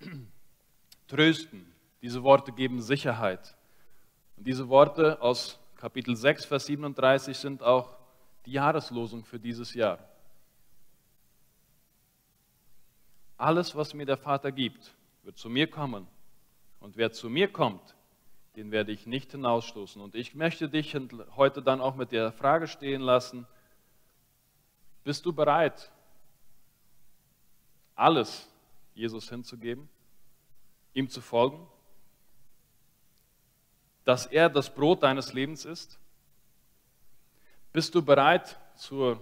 trösten. 1.06 1.70
Diese 2.00 2.22
Worte 2.22 2.50
geben 2.50 2.80
Sicherheit. 2.80 3.56
Und 4.36 4.46
diese 4.46 4.68
Worte 4.68 5.20
aus 5.20 5.60
Kapitel 5.76 6.16
6, 6.16 6.46
Vers 6.46 6.66
37 6.66 7.36
sind 7.36 7.62
auch 7.62 7.94
die 8.46 8.52
Jahreslosung 8.52 9.24
für 9.24 9.38
dieses 9.38 9.74
Jahr. 9.74 9.98
Alles, 13.36 13.76
was 13.76 13.92
mir 13.92 14.06
der 14.06 14.16
Vater 14.16 14.50
gibt, 14.50 14.94
wird 15.22 15.36
zu 15.36 15.50
mir 15.50 15.66
kommen. 15.70 16.06
Und 16.80 16.96
wer 16.96 17.12
zu 17.12 17.28
mir 17.28 17.52
kommt, 17.52 17.94
den 18.56 18.70
werde 18.70 18.92
ich 18.92 19.06
nicht 19.06 19.32
hinausstoßen. 19.32 20.00
Und 20.00 20.14
ich 20.14 20.34
möchte 20.34 20.68
dich 20.68 20.96
heute 21.36 21.62
dann 21.62 21.80
auch 21.80 21.96
mit 21.96 22.12
der 22.12 22.32
Frage 22.32 22.66
stehen 22.66 23.00
lassen, 23.00 23.46
bist 25.02 25.26
du 25.26 25.32
bereit, 25.32 25.90
alles 27.94 28.48
Jesus 28.94 29.28
hinzugeben? 29.28 29.88
ihm 30.94 31.10
zu 31.10 31.20
folgen? 31.20 31.66
Dass 34.04 34.26
er 34.26 34.48
das 34.48 34.72
Brot 34.72 35.02
deines 35.02 35.32
Lebens 35.32 35.64
ist? 35.64 35.98
Bist 37.72 37.94
du 37.94 38.02
bereit 38.02 38.58
zur 38.76 39.20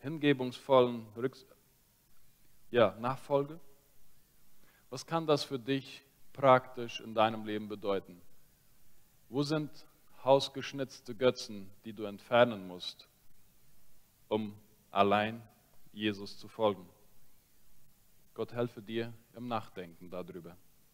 hingebungsvollen 0.00 1.06
Rücks 1.16 1.44
ja, 2.70 2.96
Nachfolge? 2.98 3.60
Was 4.88 5.06
kann 5.06 5.26
das 5.26 5.44
für 5.44 5.58
dich 5.58 6.02
praktisch 6.36 7.00
in 7.00 7.14
deinem 7.14 7.44
Leben 7.44 7.68
bedeuten? 7.68 8.20
Wo 9.28 9.42
sind 9.42 9.70
hausgeschnitzte 10.22 11.14
Götzen, 11.14 11.70
die 11.84 11.92
du 11.92 12.04
entfernen 12.04 12.66
musst, 12.68 13.08
um 14.28 14.54
allein 14.90 15.42
Jesus 15.92 16.38
zu 16.38 16.48
folgen? 16.48 16.86
Gott 18.34 18.52
helfe 18.52 18.82
dir 18.82 19.12
im 19.34 19.48
Nachdenken 19.48 20.10
darüber. 20.10 20.56